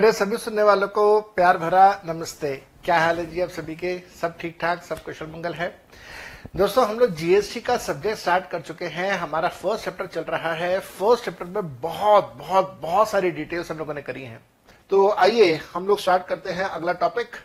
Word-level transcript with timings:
मेरे 0.00 0.12
सभी 0.12 0.36
सुनने 0.36 0.62
वालों 0.62 0.86
को 0.88 1.20
प्यार 1.36 1.56
भरा 1.58 2.02
नमस्ते। 2.06 2.54
क्या 2.84 2.98
हाल 2.98 3.18
है 3.18 3.24
जी 3.26 3.40
आप 3.40 3.48
सभी 3.48 3.74
के? 3.76 3.98
सब 4.20 4.36
ठीक 4.38 4.56
ठाक 4.60 4.82
सब 4.82 5.02
कुशल 5.04 5.26
मंगल 5.26 5.54
है। 5.54 5.68
दोस्तों, 6.56 6.86
हम 6.88 6.98
लोग 6.98 7.10
जीएसटी 7.14 7.60
का 7.60 7.76
सब्जेक्ट 7.76 8.18
स्टार्ट 8.18 8.48
कर 8.50 8.60
चुके 8.60 8.84
हैं। 8.84 9.10
हमारा 9.12 9.48
फ़र्स्ट 9.48 9.84
चैप्टर 9.84 10.06
चल 10.06 10.20
रहा 10.22 10.52
है। 10.52 10.78
फ़र्स्ट 10.80 11.24
चैप्टर 11.24 11.44
में 11.46 11.80
बहुत 11.80 12.32
बहुत 12.36 12.78
बहुत 12.82 13.10
सारी 13.10 13.30
डिटेल्स 13.30 13.70
हम 13.70 13.78
लोगों 13.78 13.94
ने 13.94 14.02
करी 14.02 14.22
हैं। 14.22 14.40
तो 14.90 15.10
आइए, 15.10 15.60
हम 15.74 15.86
लोग 15.86 15.98
स्टार्ट 15.98 16.26
करते 16.26 16.52
हैं 16.52 16.64
अगला 16.64 16.92
टॉपिक 16.94 17.36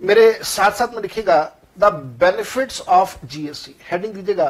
मेरे 0.00 0.32
साथ 0.44 0.70
साथ 0.70 0.94
में 0.94 1.02
लिखिएगा 1.02 1.42
the 1.78 1.92
benefits 2.20 2.80
of 2.80 3.26
GST 3.26 3.76
heading 3.90 4.14
दीजिएगा 4.14 4.48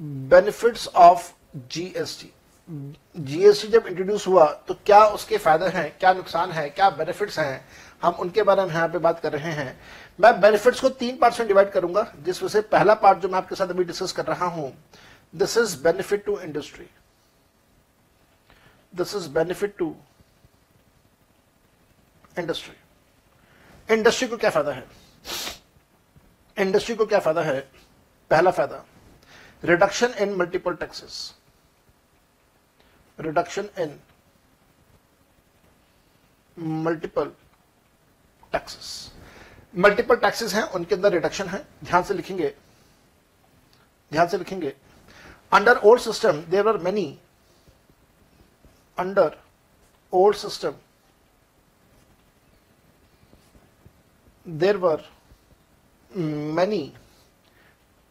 बेनिफिट्स 0.00 0.88
ऑफ़ 0.88 1.32
जीएसटी 1.56 2.32
जीएसटी 2.68 3.68
जब 3.68 3.86
इंट्रोड्यूस 3.86 4.26
हुआ 4.26 4.44
तो 4.68 4.74
क्या 4.86 5.04
उसके 5.06 5.38
फ़ायदे 5.38 5.66
हैं, 5.68 5.98
क्या 5.98 6.12
नुकसान 6.12 6.52
है, 6.52 6.68
क्या 6.70 6.88
बेनिफिट्स 6.90 7.38
हैं? 7.38 7.64
हम 8.02 8.12
उनके 8.20 8.42
बारे 8.42 8.62
में 8.62 8.70
यहाँ 8.70 8.88
पे 8.88 8.98
बात 8.98 9.20
कर 9.20 9.32
रहे 9.32 9.52
हैं। 9.52 9.78
मैं 10.18 10.40
बेनिफिट्स 10.40 10.80
को 10.80 10.88
तीन 10.90 11.16
पार्ट 11.18 11.38
में 11.40 11.48
डिवाइड 11.48 11.70
करूँगा 11.72 12.06
जिसमें 12.24 12.48
से 12.48 12.60
पहला 12.62 12.94
पार्ट 12.94 13.18
जो 13.18 13.28
मैं 13.28 13.38
आपके 13.38 13.54
साथ 13.54 13.68
अभी 13.68 13.84
डिस्कस 13.84 14.12
कर 14.12 14.26
रहा 14.26 14.46
हूँ 14.46 14.72
this 15.34 15.56
is 15.58 15.76
benefit 15.82 16.24
to 16.24 16.38
industry 16.40 16.86
this 18.92 19.14
is 19.14 19.28
benefit 19.30 19.76
to 19.78 19.94
industry 22.38 23.94
industry 23.94 24.28
को 24.28 24.36
क्या 24.36 24.50
फ़ायदा 24.50 24.72
है? 24.72 24.84
इंडस्ट्री 26.56 26.94
को 26.96 27.06
क्या 27.06 27.18
फ़ायदा 27.20 27.42
है? 27.42 27.60
पहला 28.30 28.50
फ़ायदा 28.50 28.84
reduction 29.62 30.14
in 30.20 30.34
multiple 30.36 30.74
taxes 30.76 31.34
reduction 33.18 33.68
in 33.78 33.90
multiple 36.56 37.32
taxes 38.52 38.88
multiple 39.74 40.16
taxes 40.16 40.54
हैं, 40.54 40.62
उनके 40.62 40.94
अंदर 40.94 41.12
रिडक्शन 41.12 41.48
है। 41.48 41.64
ध्यान 41.84 42.02
से 42.02 42.14
लिखेंगे। 42.14 42.54
ध्यान 44.12 44.28
से 44.28 44.38
लिखेंगे। 44.38 44.74
Under 45.52 45.78
old 45.84 46.02
system 46.02 46.42
there 46.50 46.68
are 46.68 46.78
many 46.78 47.06
under 48.98 49.36
old 50.12 50.36
system 50.36 50.74
there 54.46 54.76
were 54.76 55.10
many 56.56 56.92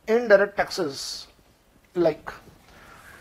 indirect 0.07 0.57
taxes, 0.57 1.27
like 1.95 2.31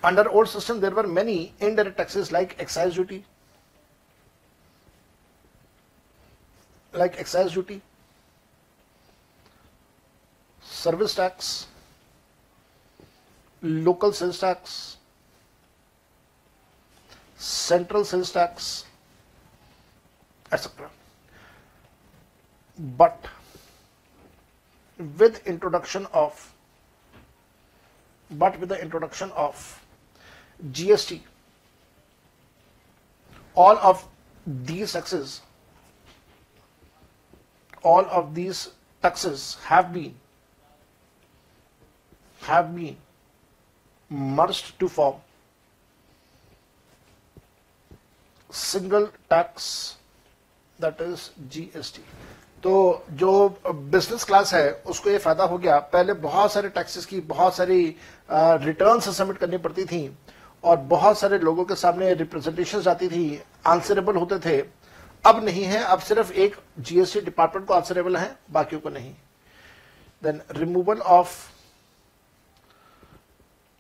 under 0.03 0.29
old 0.29 0.49
system 0.49 0.81
there 0.81 0.91
were 0.91 1.07
many 1.07 1.53
indirect 1.61 1.97
taxes 1.97 2.33
like 2.33 2.57
excise 2.59 2.95
duty. 2.95 3.25
Like 6.93 7.19
excise 7.19 7.53
duty. 7.53 7.81
Service 10.63 11.15
tax. 11.15 11.67
Local 13.63 14.13
sales 14.13 14.41
tax. 14.41 14.97
Central 17.37 18.05
sales 18.05 18.33
tax 18.33 18.85
etc 20.53 20.91
but 22.79 23.27
with 25.19 25.47
introduction 25.47 26.07
of 26.13 26.53
but 28.33 28.59
with 28.61 28.69
the 28.69 28.81
introduction 28.81 29.31
of 29.33 29.82
GST, 30.61 31.21
all 33.57 33.79
of 33.79 34.07
these 34.47 34.93
taxes, 34.93 35.41
all 37.83 38.07
of 38.07 38.35
these 38.35 38.71
taxes 39.03 39.57
have 39.65 39.93
been 39.93 40.15
have 42.41 42.75
been 42.75 42.97
merged 44.11 44.79
to 44.79 44.89
form 44.89 45.17
single 48.51 49.11
tax 49.29 49.97
that 50.79 51.01
is 51.01 51.31
GST. 51.49 52.01
तो 52.63 52.73
जो 53.11 53.49
business 53.67 54.25
class 54.25 54.53
है 54.55 54.71
उसको 54.87 55.11
ये 55.11 55.19
फ़ायदा 55.19 55.45
हो 55.45 55.57
गया 55.59 55.79
पहले 55.93 56.13
बहुत 56.23 56.53
सारे 56.53 56.69
टैक्सेस 56.69 57.07
की 57.07 57.21
बहुत 57.31 57.55
सारी 57.57 57.85
रिटर्न 58.31 59.01
सबमिट 59.01 59.39
करनी 59.39 59.57
पड़ती 59.59 59.85
थी 59.85 60.07
और 60.65 60.77
बहुत 60.77 61.19
सारे 61.19 61.39
लोगों 61.39 61.65
के 61.65 61.75
सामने 61.75 62.13
रिप्रेजेंटेशन 62.15 62.89
आती 62.91 63.09
थी 63.09 63.43
आंसरेबल 63.67 64.17
होते 64.17 64.39
थे। 64.39 64.61
अब 65.25 65.45
नहीं 65.45 65.65
है, 65.65 65.83
अब 65.85 65.99
सिर्फ़ 65.99 66.33
एक 66.33 66.57
जीएसटी 66.79 67.21
डिपार्टमेंट 67.21 67.67
को 67.67 67.75
आंसरेबल 67.75 68.17
है, 68.17 68.37
बाकियों 68.51 68.81
को 68.81 68.91
नहीं। 68.91 69.15
Then 70.23 70.41
removal 70.51 71.01
of 71.01 71.51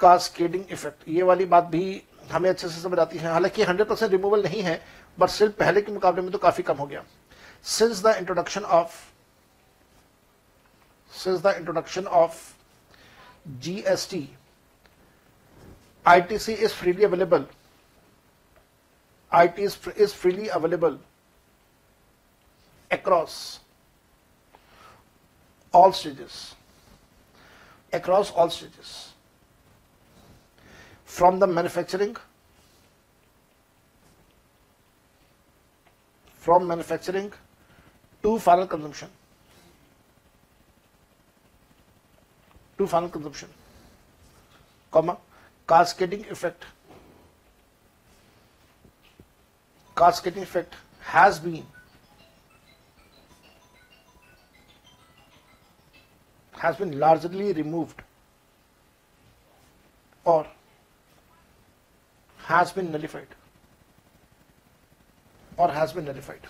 cascading 0.00 0.64
effect 0.70 1.08
ये 1.08 1.22
वाली 1.22 1.44
बात 1.44 1.64
भी 1.64 2.02
हमें 2.30 2.48
अच्छे 2.50 2.68
से 2.68 2.80
समझ 2.80 2.98
आती 2.98 3.18
है। 3.18 3.32
हालाँकि 3.32 3.64
100 3.64 3.84
परसेंट 3.84 4.10
रिमूवल 4.12 4.42
नहीं 4.42 4.62
है 4.62 4.80
बट 5.18 5.28
सिर्फ़ 5.28 5.52
पहले 5.52 5.82
के 5.82 5.92
मुकाबले 5.92 6.22
में 6.22 6.30
तो 6.32 6.38
काफ़ी 6.38 6.62
कम 6.62 6.76
हो 6.76 6.86
गया। 6.86 7.04
Since 7.64 8.02
the 8.02 8.14
introduction 8.18 8.62
of 8.62 8.94
since 11.12 11.40
the 11.40 11.54
introduction 11.58 12.06
of 12.06 12.36
GST 13.48 14.28
ITC 16.06 16.58
is 16.58 16.72
freely 16.72 17.04
available. 17.04 17.46
IT 19.32 19.58
is, 19.58 19.78
is 19.96 20.12
freely 20.12 20.48
available 20.48 20.98
across 22.90 23.60
all 25.72 25.92
stages. 25.92 26.54
Across 27.92 28.32
all 28.32 28.50
stages. 28.50 29.12
From 31.04 31.38
the 31.38 31.46
manufacturing, 31.46 32.16
from 36.34 36.66
manufacturing 36.66 37.32
to 38.22 38.38
final 38.38 38.66
consumption. 38.66 39.08
To 42.78 42.86
final 42.86 43.10
consumption, 43.10 43.48
comma 44.90 45.18
cascading 45.68 46.24
effect 46.30 46.64
cascading 49.96 50.42
effect 50.42 50.74
has 51.08 51.40
been 51.42 51.66
has 56.54 56.76
been 56.78 56.92
largely 56.94 57.52
removed 57.52 58.02
और 60.26 60.54
has 62.40 62.72
been 62.76 62.90
nullified 62.92 63.34
और 65.60 65.70
has 65.70 65.94
been 65.94 66.08
nullified 66.10 66.46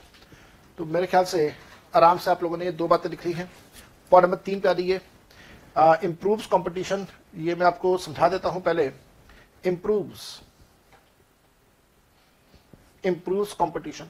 तो 0.79 0.85
मेरे 0.87 1.07
ख्याल 1.07 1.25
से 1.25 1.55
आराम 1.95 2.19
से 2.19 2.31
आप 2.31 2.43
लोगों 2.43 2.57
ने 2.57 2.65
ये 2.65 2.73
दो 2.73 2.87
बातें 2.89 3.09
लिख 3.11 3.27
ली 3.27 3.33
हैं। 3.33 3.51
पॉइंट 4.13 4.25
नंबर 4.25 4.39
तीन 4.45 4.61
पे 4.61 4.69
आ 4.69 4.73
रही 4.73 4.91
है 4.91 5.01
uh, 5.77 6.05
इंप्रूव्स 6.05 6.47
कंपटीशन 6.47 7.07
ये 7.35 7.55
मैं 7.55 7.67
आपको 7.67 7.97
समझा 7.99 8.29
देता 8.29 8.49
हूँ 8.49 8.63
पहले 8.63 8.91
improves 9.65 10.41
improves 13.05 13.53
competition 13.55 14.09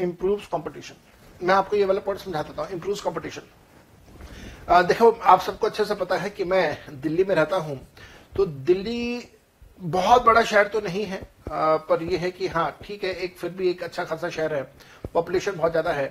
improves 0.00 0.46
competition 0.46 1.44
मैं 1.46 1.54
आपको 1.54 1.76
ये 1.76 1.84
वाला 1.84 2.00
पॉइंट 2.00 2.20
समझा 2.20 2.42
देता 2.42 2.62
हूँ 2.62 2.70
इम्प्रूव्स 2.72 3.00
कंपटीशन 3.00 3.42
देखो 4.86 5.10
आप 5.10 5.40
सबको 5.40 5.66
अच्छे 5.66 5.84
से 5.84 5.94
पता 5.94 6.16
है 6.16 6.30
कि 6.30 6.44
मैं 6.44 7.00
दिल्ली 7.00 7.24
में 7.24 7.34
रहता 7.34 7.56
हूँ 7.58 7.78
तो 8.36 8.46
दिल्ली 8.46 9.28
बहुत 9.80 10.24
बड़ा 10.24 10.42
शहर 10.42 10.68
तो 10.68 10.80
नहीं 10.80 11.04
है 11.04 11.20
आ, 11.50 11.76
पर 11.78 12.02
यह 12.02 12.20
है 12.20 12.30
कि 12.30 12.46
हाँ 12.48 12.70
ठीक 12.82 13.04
है 13.04 13.12
एक 13.14 13.36
फिर 13.38 13.50
भी 13.50 13.68
एक 13.70 13.82
अच्छा 13.82 14.04
खासा 14.04 14.28
शहर 14.30 14.54
है 14.54 14.62
पॉपुलेशन 15.14 15.52
बहुत 15.52 15.70
ज़्यादा 15.70 15.92
है 15.92 16.08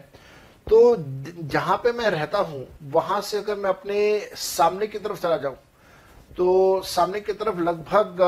तो 0.67 0.95
जहाँ 1.43 1.77
पे 1.77 1.91
मैं 1.91 2.09
रहता 2.09 2.37
हूँ, 2.39 2.65
वहाँ 2.83 3.21
से 3.21 3.37
अगर 3.37 3.55
मैं 3.55 3.69
अपने 3.69 4.19
सामने 4.35 4.87
की 4.87 4.99
तरफ़ 4.99 5.21
चला 5.21 5.37
जाऊँ 5.37 5.55
तो 6.37 6.81
सामने 6.85 7.19
की 7.21 7.33
तरफ़ 7.33 7.59
लगभग 7.59 8.21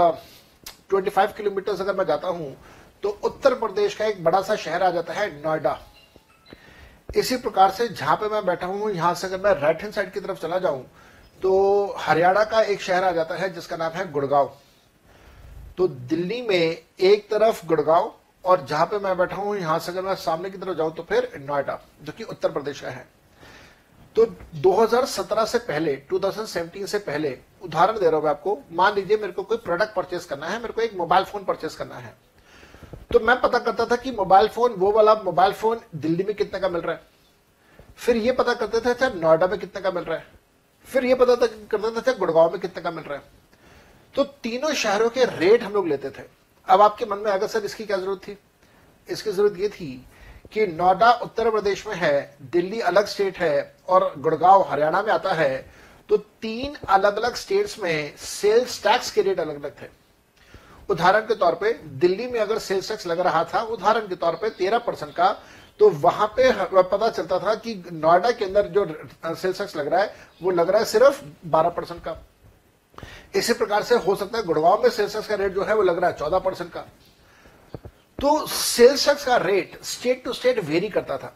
25 0.91 1.33
किलोमीटर 1.37 1.81
अगर 1.81 1.95
मैं 1.95 2.05
जाता 2.05 2.27
हूँ 2.29 2.55
तो 3.03 3.09
उत्तर 3.23 3.53
प्रदेश 3.55 3.95
का 3.95 4.05
एक 4.05 4.23
बड़ा 4.23 4.41
सा 4.41 4.55
शहर 4.57 4.83
आ 4.83 4.89
जाता 4.91 5.13
है 5.13 5.29
नोएडा। 5.41 5.77
इसी 7.15 7.37
प्रकार 7.37 7.71
से 7.71 7.87
जहाँ 7.89 8.15
पे 8.15 8.29
मैं 8.29 8.45
बैठा 8.45 8.67
हूँ, 8.67 8.91
यहाँ 8.91 9.13
से 9.13 9.27
अगर 9.27 9.41
मैं 9.41 9.53
राइट 9.61 9.81
हैंड 9.81 9.93
साइड 9.93 10.11
की 10.13 10.19
तरफ़ 10.19 10.41
चला 10.41 10.57
जाऊँ 10.59 10.85
तो 11.41 11.95
हरियाणा 11.97 12.43
का 12.43 12.61
एक 12.61 12.81
शहर 12.81 13.03
आ 13.03 13.11
जाता 13.11 13.35
है, 13.35 13.53
जिसका 13.53 13.77
नाम 13.77 13.91
है 13.93 14.11
गुड़गांव। 14.11 14.51
तो 15.77 15.87
दिल्ली 15.87 16.41
में 16.41 16.77
एक 16.99 17.29
तरफ़ 17.29 17.65
गुड़गांव 17.67 18.13
और 18.47 18.65
जहाँ 18.65 18.85
पे 18.85 18.97
मैं 18.97 19.17
बैठा 19.17 19.35
हूँ, 19.35 19.55
यहाँ 19.57 19.79
से 19.79 19.91
अगर 19.91 20.01
मैं 20.01 20.15
सामने 20.15 20.49
की 20.49 20.57
तरफ़ 20.57 20.77
जाऊँ 20.77 20.93
तो 20.95 21.03
फिर 21.03 21.31
नोएडा, 21.39 21.79
जो 22.03 22.11
कि 22.11 22.23
उत्तर 22.23 22.51
प्रदेश 22.51 22.81
का 22.81 22.89
है। 22.89 23.07
तो 24.15 24.25
2017 24.55 25.45
से 25.45 25.57
पहले 25.57 25.95
2017 26.09 26.85
से 26.85 26.99
पहले, 26.99 27.37
उदाहरण 27.61 27.99
दे 27.99 28.09
रहा 28.09 28.19
हूँ 28.19 28.29
आपको, 28.29 28.57
मान 28.71 28.93
लीजिए 28.95 29.17
मेरे 29.17 29.31
को 29.31 29.43
कोई 29.43 29.57
प्रोडक्ट 29.57 29.95
परचेस 29.95 30.25
करना 30.25 30.47
है, 30.47 30.59
मेरे 30.59 30.73
को 30.73 30.81
एक 30.81 30.93
मोबाइल 30.93 31.23
फ़ोन 31.23 31.43
परचेस 31.43 31.75
करना 31.75 31.95
है। 31.95 32.15
तो 33.13 33.19
मैं 33.19 33.39
पता 33.41 33.59
करता 33.59 33.85
था 33.85 33.95
कि 33.95 34.11
मोबाइल 34.11 34.47
फ़ोन 34.47 34.71
वो 34.71 34.91
वाला 34.91 35.13
मोबाइल 35.15 35.53
फ़ोन 35.53 35.79
दिल्ली 35.95 36.23
में 36.23 36.35
कितने 36.35 36.59
का 36.59 36.69
मिल 36.69 36.81
रहा 36.81 36.95
है। 36.95 37.01
फिर 37.97 38.15
ये 38.15 38.31
पता 38.31 38.53
करते 38.53 38.79
थे 38.79 38.89
अच्छा 38.89 39.09
नोएडा 39.09 39.47
में 39.47 39.59
कितने 39.59 39.81
का 39.81 39.91
मिल 39.91 40.03
रहा 40.03 40.17
है। 40.17 40.25
फिर 40.87 41.05
ये 41.05 41.15
पता 41.15 41.35
करता 41.35 41.91
था 41.91 41.99
अच्छा 41.99 42.13
गुड़गांव 42.13 42.51
में 42.51 42.59
कितने 42.61 42.81
का 42.83 42.91
मिल 42.91 43.03
रहा 43.03 43.17
है। 43.17 43.23
तो 44.15 44.23
तीनों 44.23 44.73
शहरों 44.73 45.09
के 45.09 45.25
रेट 45.25 45.63
हम 45.63 45.73
लोग 45.73 45.87
लेते 45.87 46.09
थे। 46.09 46.23
अब 46.67 46.81
आपके 46.81 47.05
मन 47.05 47.17
में 47.17 47.31
अगर 47.31 47.47
सर, 47.47 47.65
इसकी 47.65 47.85
क्या 47.85 47.97
ज़रूरत 47.97 48.19
थी? 48.19 48.37
इसकी 49.07 49.31
ज़रूरत 49.31 49.59
ये 49.59 49.69
थी 49.69 50.05
कि 50.53 50.65
नोएडा, 50.67 51.11
उत्तर 51.13 51.49
प्रदेश 51.51 51.85
में 51.87 51.95
है, 51.95 52.37
दिल्ली 52.43 52.79
अलग 52.81 53.05
स्टेट 53.07 53.37
है 53.37 53.75
और 53.89 54.13
गुड़गांव, 54.17 54.67
हरियाणा 54.69 55.01
में 55.01 55.11
आता 55.13 55.33
है 55.33 55.65
तो 56.09 56.17
तीन 56.17 56.75
अलग 56.87 57.17
अलग 57.17 57.35
स्टेट्स 57.35 57.79
में 57.79 58.15
सेल्स 58.17 58.81
टैक्स 58.83 59.11
के 59.11 59.21
रेट 59.21 59.39
अलग 59.39 59.55
अलग 59.55 59.71
थे। 59.81 59.87
उदाहरण 60.89 61.21
के 61.21 61.35
तौर 61.35 61.55
पे, 61.55 61.71
दिल्ली 61.73 62.27
में 62.27 62.39
अगर 62.39 62.59
सेल्स 62.59 62.89
टैक्स 62.89 63.07
लग 63.07 63.19
रहा 63.19 63.43
था, 63.43 63.61
उदाहरण 63.61 64.07
के 64.07 64.15
तौर 64.15 64.35
पे 64.35 64.49
तेरह 64.51 64.77
परसेंट 64.79 65.13
का 65.13 65.37
तो 65.79 65.89
वहाँ 65.91 66.27
पे 66.37 66.51
पता 66.83 67.09
चलता 67.09 67.39
था 67.39 67.53
कि 67.55 67.73
नोएडा 67.93 68.31
के 68.31 68.45
अंदर 68.45 68.67
जो 68.67 68.85
सेल्स 69.35 69.57
टैक्स 69.57 69.75
लग 69.75 69.87
रहा 69.87 70.01
है, 70.01 70.13
वो 70.41 70.51
लग 70.51 70.69
रहा 70.69 70.79
है 70.79 70.85
सिर्फ़ 70.87 71.21
बारह 71.47 71.69
परसेंट 71.69 72.01
का। 72.03 72.11
इसी 73.33 73.53
प्रकार 73.53 73.83
से 73.83 73.95
हो 73.97 74.15
सकता 74.15 74.37
है 74.37 74.43
गुड़गांव 74.43 74.83
में 74.83 74.89
सेल्स 74.89 75.13
टैक्स 75.13 75.27
का 75.27 75.35
रेट 75.35 75.53
जो 75.53 75.63
है 75.63 75.75
वो 75.75 75.81
लग 75.83 75.99
रहा 75.99 76.09
है 76.09 76.17
चौदह 76.17 76.39
परसेंट 76.39 76.71
का। 76.71 76.85
तो 78.19 78.45
सेल्स 78.47 79.25
का 79.25 79.37
rate 79.37 79.77
state 79.85 80.23
to 80.23 80.33
state 80.33 80.59
vary 80.65 80.89
करता 80.89 81.17
था। 81.17 81.33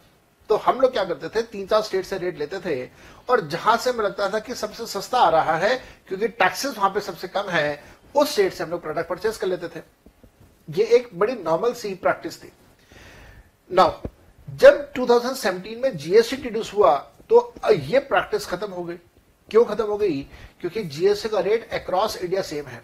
तो 0.50 0.56
हम 0.58 0.80
लोग 0.82 0.92
क्या 0.92 1.04
करते 1.06 1.30
थे? 1.30 1.42
तीन 1.44 1.68
चार 1.68 1.82
स्टेट 1.82 2.06
से 2.06 2.18
रेट 2.18 2.40
लेते 2.40 2.60
थे 2.60 2.84
और 3.30 3.42
जहाँ 3.48 3.76
से 3.78 3.90
हमें 3.90 4.04
लगता 4.06 4.30
था 4.30 4.40
कि 4.40 4.56
सबसे 4.56 4.86
सस्ता 4.88 5.20
आ 5.20 5.30
रहा 5.30 5.56
है, 5.58 5.76
क्योंकि 6.08 6.28
टैक्सेस 6.28 6.78
वहाँ 6.78 6.90
पे 6.90 7.00
सबसे 7.02 7.28
कम 7.28 7.50
है, 7.50 7.84
उस 8.16 8.32
स्टेट 8.32 8.54
से 8.54 8.64
हम 8.64 8.72
लोग 8.72 8.82
प्रोडक्ट 8.82 9.10
परचेस 9.10 9.38
कर 9.38 9.48
लेते 9.48 9.68
थे। 9.70 9.84
ये 10.70 10.86
एक 10.96 11.10
बड़ी 11.14 11.34
नॉर्मल 11.36 11.74
सी 11.74 11.94
प्रैक्टिस 11.96 12.42
थी। 12.44 12.52
नाउ 13.72 14.10
जब 14.48 14.92
2017 14.94 15.82
में 15.82 15.98
जीएसटी 15.98 16.36
इंट्रोड्यूस 16.36 16.74
हुआ 16.74 16.96
तो 17.30 17.54
ये 17.72 18.00
प्रैक्टिस 18.02 18.46
खत्म 18.46 18.72
हो 18.72 18.84
गई। 18.84 18.98
क्यों 19.52 19.64
खत्म 19.66 19.84
हो 19.84 19.98
गई? 19.98 20.22
क्योंकि 20.62 20.84
जीएसटी 20.86 21.30
का 21.30 21.40
रेट 21.40 21.74
अक्रॉस 21.74 22.18
इंडिया 22.18 22.42
सेम 22.42 22.66
है। 22.66 22.82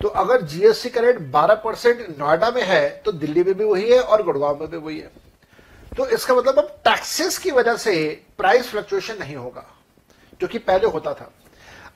तो 0.00 0.08
अगर 0.08 0.42
जीएसटी 0.42 0.90
का 0.90 1.00
रेट 1.00 1.18
12 1.32 1.54
परसेंट 1.54 2.06
नोएडा 2.18 2.50
में 2.50 2.62
है 2.62 2.88
तो 3.04 3.12
दिल्ली 3.12 3.44
में 3.44 3.54
भी 3.54 3.64
वही 3.64 3.90
है 3.90 4.00
और 4.00 4.22
गुड़गांव 4.22 4.60
में 4.60 4.70
भी 4.70 4.76
वही 4.76 4.98
है। 4.98 5.10
तो 5.96 6.06
इसका 6.06 6.34
मतलब 6.34 6.58
अब 6.58 6.68
टैक्सेस 6.84 7.38
की 7.38 7.50
वजह 7.50 7.76
से 7.76 7.94
प्राइस 8.38 8.68
फ्लक्चुएशन 8.68 9.18
नहीं 9.18 9.36
होगा 9.36 9.64
जो 10.40 10.46
कि 10.46 10.58
पहले 10.58 10.86
होता 10.86 11.14
था। 11.14 11.30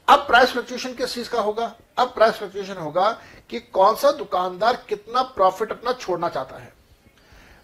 अब 0.09 0.19
प्राइस 0.19 0.51
फ्लक्चुएशन 0.51 0.95
किस 0.95 1.15
चीज़ 1.15 1.31
का 1.31 1.41
होगा? 1.41 1.75
अब 1.99 2.09
प्राइस 2.09 2.35
फ्लक्चुएशन 2.35 2.77
होगा 2.77 3.11
कि 3.51 3.61
कौन 3.61 3.95
सा 3.95 4.11
दुकानदार 4.11 4.85
कितना 4.89 5.23
प्रॉफिट 5.23 5.71
अपना 5.71 5.93
छोड़ना 5.93 6.29
चाहता 6.29 6.59
है। 6.59 6.73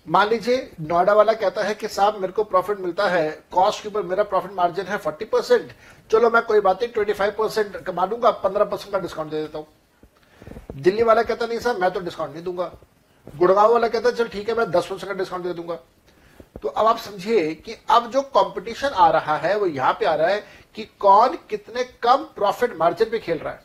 मान 0.07 0.29
लीजिए, 0.29 0.71
नोएडा 0.81 1.13
वाला 1.13 1.33
कहता 1.33 1.63
है 1.63 1.75
कि 1.75 1.89
साहब, 1.89 2.21
मेरे 2.21 2.33
को 2.33 2.45
प्रॉफिट 2.45 2.81
मिलता 2.81 3.09
है 3.09 3.31
कॉस्ट 3.53 3.83
के 3.83 3.89
ऊपर 3.89 4.03
मेरा 4.03 4.23
प्रॉफिट 4.23 4.53
मार्जिन 4.53 4.87
है 4.87 4.99
फोर्टी 4.99 5.25
परसेंट 5.25 5.73
चलो 6.11 6.31
मैं 6.31 6.43
कोई 6.43 6.61
बात 6.61 6.83
नहीं 6.83 6.93
ट्वेंटी 6.93 7.13
फाइव 7.13 7.35
परसेंट 7.39 7.77
कमा 7.77 8.07
दूँगा 8.07 8.31
पंद्रह 8.31 8.65
परसेंट 8.65 8.93
का 8.93 8.99
डिस्काउंट 8.99 9.31
दे 9.31 9.41
देता 9.41 9.59
हूँ। 9.59 9.67
दिल्ली 10.75 11.03
वाला 11.03 11.23
कहता 11.23 11.47
नहीं, 11.47 11.59
सर, 11.59 11.77
मैं 11.77 11.91
तो 11.91 12.01
डिस्काउंट 12.01 12.33
नहीं 12.33 12.45
दूँगा। 12.45 12.71
गुड़गांव 13.27 13.73
वाला 13.73 13.89
कहता 13.89 14.11
चल, 14.11 14.29
ठीक 14.29 14.49
है, 14.49 14.55
मैं 14.55 14.71
दस 14.71 14.87
परसेंट 14.87 15.05
का 15.05 15.19
डिस्काउंट 15.19 15.45
दे 15.45 15.53
दूँगा। 15.53 15.79
तो 16.63 16.69
अब 16.69 16.87
आप 16.87 16.99
समझिए 16.99 17.55
कि 17.55 17.77
अब 17.91 18.11
जो 18.11 18.23
कंपटीशन 18.23 18.89
आ 18.89 19.09
रहा 19.11 19.37
है, 19.37 19.57
वो 19.59 19.67
यहाँ 19.67 19.93
पे 19.93 20.07
आ 20.07 20.15
रहा 20.15 20.29
है 20.29 20.45
कि 20.75 20.85
कौन 21.01 21.39
कितने 21.51 21.85
कम 22.03 22.25
प्रॉफिट 22.37 22.77
मार्जिन 22.77 23.11
पे 23.11 23.19
खेल 23.19 23.39
रहा 23.39 23.53
है। 23.53 23.63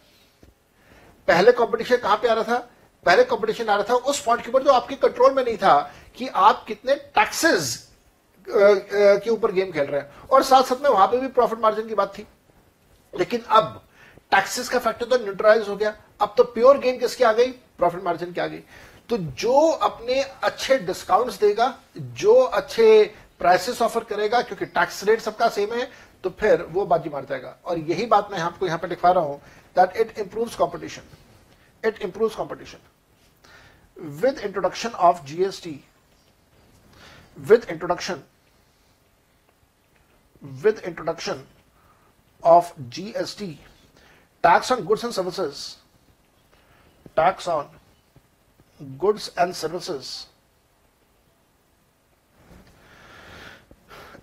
पहले 1.27 1.51
कंपटीशन 1.51 1.97
कहाँ 1.97 2.17
पे 2.17 2.27
आ 2.27 2.33
रहा 2.33 2.43
था? 2.43 2.57
पहले 3.05 3.23
कंपटीशन 3.23 3.69
आ 3.69 3.75
रहा 3.75 3.83
था 3.89 3.93
उस 3.93 4.23
पॉइंट 4.23 4.43
के 4.43 4.49
ऊपर 4.49 4.63
जो 4.63 4.71
आपके 4.71 4.95
कंट्रोल 4.95 5.33
में 5.33 5.43
नहीं 5.43 5.57
था 5.57 5.79
कि 6.17 6.27
आप 6.27 6.63
कितने 6.67 6.95
टैक्सेस 6.95 7.88
के 8.49 9.29
ऊपर 9.29 9.51
गेम 9.51 9.71
खेल 9.71 9.85
रहे 9.85 10.01
हैं। 10.01 10.27
और 10.27 10.43
साथ 10.43 10.63
साथ 10.63 10.81
में 10.83 10.89
वहाँ 10.89 11.07
पे 11.07 11.19
भी 11.19 11.27
प्रॉफिट 11.29 11.59
मार्जिन 11.59 11.87
की 11.87 11.95
बात 11.95 12.17
थी। 12.17 12.25
लेकिन 13.13 13.41
अब 13.41 13.81
टैक्सेस 14.31 14.69
का 14.69 14.79
फैक्टर 14.79 15.05
तो 15.05 15.17
न्यूट्रलाइज 15.17 15.67
हो 15.69 15.75
गया। 15.75 15.95
अब 16.21 16.33
तो 16.37 16.43
प्योर 16.45 16.77
गेम 16.79 16.97
किसकी 16.99 17.23
आ 17.23 17.31
गई? 17.33 17.51
प्रॉफिट 17.77 18.03
मार्जिन 18.03 18.31
की 18.33 18.41
आ 18.41 18.47
गई। 18.47 18.63
तो 19.09 19.17
जो 19.17 19.69
अपने 19.69 20.21
अच्छे 20.21 20.77
डिस्काउंट्स 20.79 21.39
देगा, 21.39 21.73
जो 21.97 22.33
अच्छे 22.35 23.03
प्राइसेस 23.39 23.81
ऑफ़र 23.81 24.03
करेगा, 24.03 24.41
क्योंकि 24.41 24.65
टैक्स 24.67 25.03
रेट 25.03 25.21
सबका 25.21 25.47
सेम 25.49 25.73
है 25.73 25.89
तो 26.23 26.29
फिर 26.39 26.61
वो 26.71 26.85
बाजी 26.85 27.09
मार 27.09 27.25
जाएगा। 27.25 27.55
और 27.65 27.77
यही 27.79 28.05
बात 28.05 28.31
मैं 28.31 28.39
आपको 28.39 28.65
यहाँ 28.67 28.79
पर 28.79 28.89
लिखवा 28.89 29.11
रहा 29.11 29.23
हूँ 29.23 29.41
that 29.75 29.95
it 29.97 30.17
improves 30.19 30.55
competition 30.55 31.01
it 31.83 32.01
improves 32.01 32.35
competition 32.35 32.77
with 34.21 34.39
introduction 34.39 34.89
of 34.89 35.23
GST 35.25 35.79
with 37.37 37.65
introduction 37.71 38.17
with 40.62 40.82
introduction 40.84 41.46
of 42.42 42.72
GST 42.90 43.56
tax 44.42 44.70
on 44.70 44.84
goods 44.84 45.04
and 45.04 45.14
services 45.14 45.78
tax 47.16 47.48
on 47.48 47.68
goods 48.98 49.30
and 49.36 49.54
services 49.56 50.26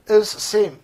is 0.07 0.29
same 0.29 0.79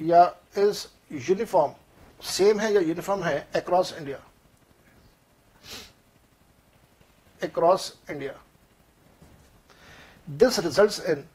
या 0.00 0.34
is 0.56 0.88
uniform 1.10 1.74
same 2.20 2.58
है 2.58 2.72
या 2.74 2.80
uniform 2.80 3.22
है 3.22 3.36
across 3.54 3.92
India 4.00 4.18
across 7.42 7.92
India 8.10 8.34
this 10.28 10.58
results 10.58 10.98
in 10.98 11.26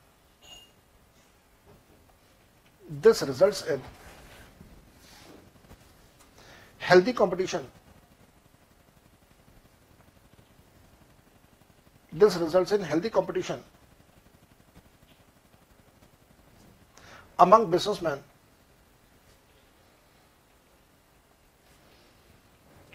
this 3.01 3.23
results 3.23 3.63
in 3.67 3.81
healthy 6.79 7.13
competition. 7.13 7.67
This 12.13 12.37
results 12.37 12.73
in 12.73 12.83
healthy 12.83 13.09
competition 13.09 13.63
among 17.39 17.71
businessmen 17.71 18.19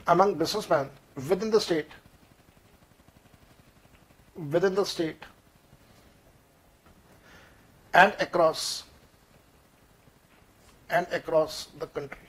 among 0.08 0.36
businessmen 0.36 0.90
within 1.30 1.50
the 1.50 1.60
state 1.60 1.88
within 4.54 4.76
the 4.76 4.86
state 4.86 5.26
and 7.94 8.14
across 8.20 8.84
and 10.90 11.14
across 11.14 11.68
the 11.78 11.90
country 11.96 12.28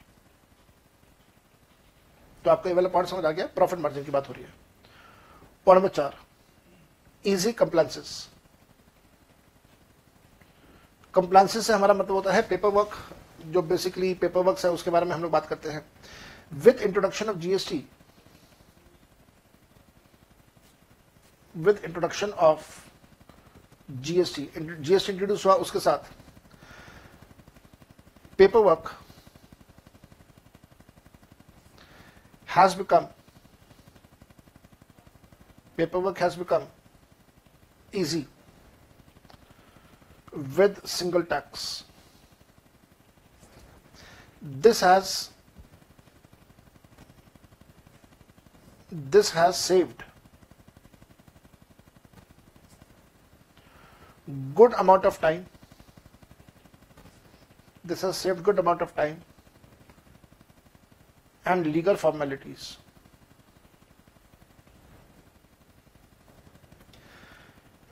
तो 2.44 2.50
आपको 2.50 2.68
ये 2.68 2.74
वाला 2.74 2.88
point 2.88 3.08
समझ 3.08 3.24
आ 3.24 3.30
गया? 3.30 3.46
Profit 3.46 3.78
margin 3.78 4.04
की 4.04 4.10
बात 4.10 4.28
हो 4.28 4.32
रही 4.34 4.44
है। 4.44 4.52
पॉइंट 5.66 5.82
नंबर 5.82 5.94
चार 5.94 6.16
इजी 7.24 7.52
कंप्लांसेस 7.52 8.28
कंप्लांसेस 11.14 11.66
से 11.66 11.72
हमारा 11.72 11.94
मतलब 11.94 12.12
होता 12.12 12.32
है 12.32 12.42
पेपर 12.48 12.68
वर्क 12.68 12.96
जो 13.46 13.62
बेसिकली 13.62 14.12
पेपर 14.14 14.40
वर्क 14.40 14.58
है, 14.64 14.70
उसके 14.70 14.90
बारे 14.90 15.06
में 15.06 15.12
हम 15.12 15.22
लोग 15.22 15.30
बात 15.30 15.46
करते 15.46 15.68
हैं। 15.70 15.84
With 16.52 16.80
introduction 16.82 17.28
of 17.28 17.36
GST 17.36 17.84
with 21.54 21.80
introduction 21.84 22.30
of 22.30 22.66
GST 23.90 24.48
GST 24.58 25.12
introduce 25.12 25.46
हुआ 25.46 25.54
उसके 25.56 25.80
साथ 25.80 26.12
paperwork 28.38 28.94
has 32.56 32.74
become 32.80 33.08
paperwork 35.76 36.18
has 36.18 36.36
become 36.36 36.62
easy 37.92 38.26
with 40.56 40.80
single 40.86 41.24
tax. 41.24 41.84
This 44.40 44.80
has 44.80 45.30
this 48.90 49.30
has 49.30 49.58
saved 49.58 50.04
good 54.54 54.72
amount 54.74 55.04
of 55.04 55.20
time 55.20 55.46
This 57.88 58.02
has 58.02 58.16
saved 58.16 58.42
good 58.42 58.58
amount 58.58 58.82
of 58.82 58.94
time 58.94 59.20
and 61.46 61.66
legal 61.66 61.96
formalities. 61.96 62.76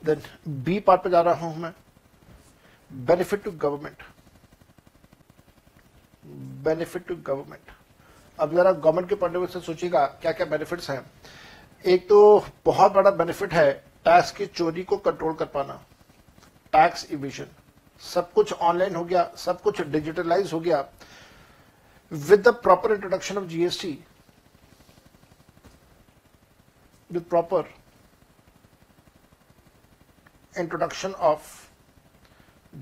Then 0.01 0.21
B 0.63 0.79
part 0.81 1.03
पे 1.03 1.09
जा 1.09 1.21
रहा 1.21 1.45
हूँ 1.45 1.57
मैं 1.57 1.73
benefit 2.91 3.43
to 3.45 3.57
government. 3.65 4.05
Benefit 6.63 7.07
to 7.07 7.15
government 7.15 7.71
अब 8.37 8.55
जरा 8.55 8.71
government 8.71 9.09
के 9.09 9.15
point 9.15 9.49
से 9.49 9.59
सोचिएगा 9.59 10.05
क्या 10.21 10.31
क्या 10.31 10.45
बेनिफिट्स 10.45 10.89
हैं 10.89 10.99
एक 11.83 12.07
तो 12.09 12.17
बहुत 12.65 12.91
बड़ा 12.93 13.11
बेनिफिट 13.11 13.53
है 13.53 13.71
टैक्स 14.05 14.31
की 14.31 14.45
चोरी 14.45 14.83
को 14.83 14.97
कंट्रोल 15.05 15.33
कर 15.35 15.45
पाना 15.53 15.73
टैक्स 16.73 17.05
इविजन 17.11 17.47
सब 17.99 18.31
कुछ 18.33 18.53
ऑनलाइन 18.53 18.95
हो 18.95 19.03
गया 19.05 19.29
सब 19.37 19.61
कुछ 19.61 19.81
डिजिटलाइज 19.81 20.53
हो 20.53 20.59
गया 20.59 20.81
with 22.11 22.41
the 22.47 22.53
proper 22.63 22.93
introduction 22.93 23.37
of 23.37 23.45
GST 23.49 23.97
with 27.11 27.23
proper 27.29 27.73
introduction 30.59 31.11
of 31.29 31.55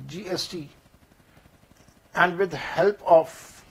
GST 0.07 0.69
and 2.15 2.38
with 2.38 2.53
help 2.53 3.01
of 3.05 3.63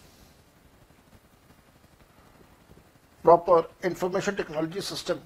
proper 3.24 3.64
information 3.82 4.36
technology 4.36 4.80
system, 4.80 5.20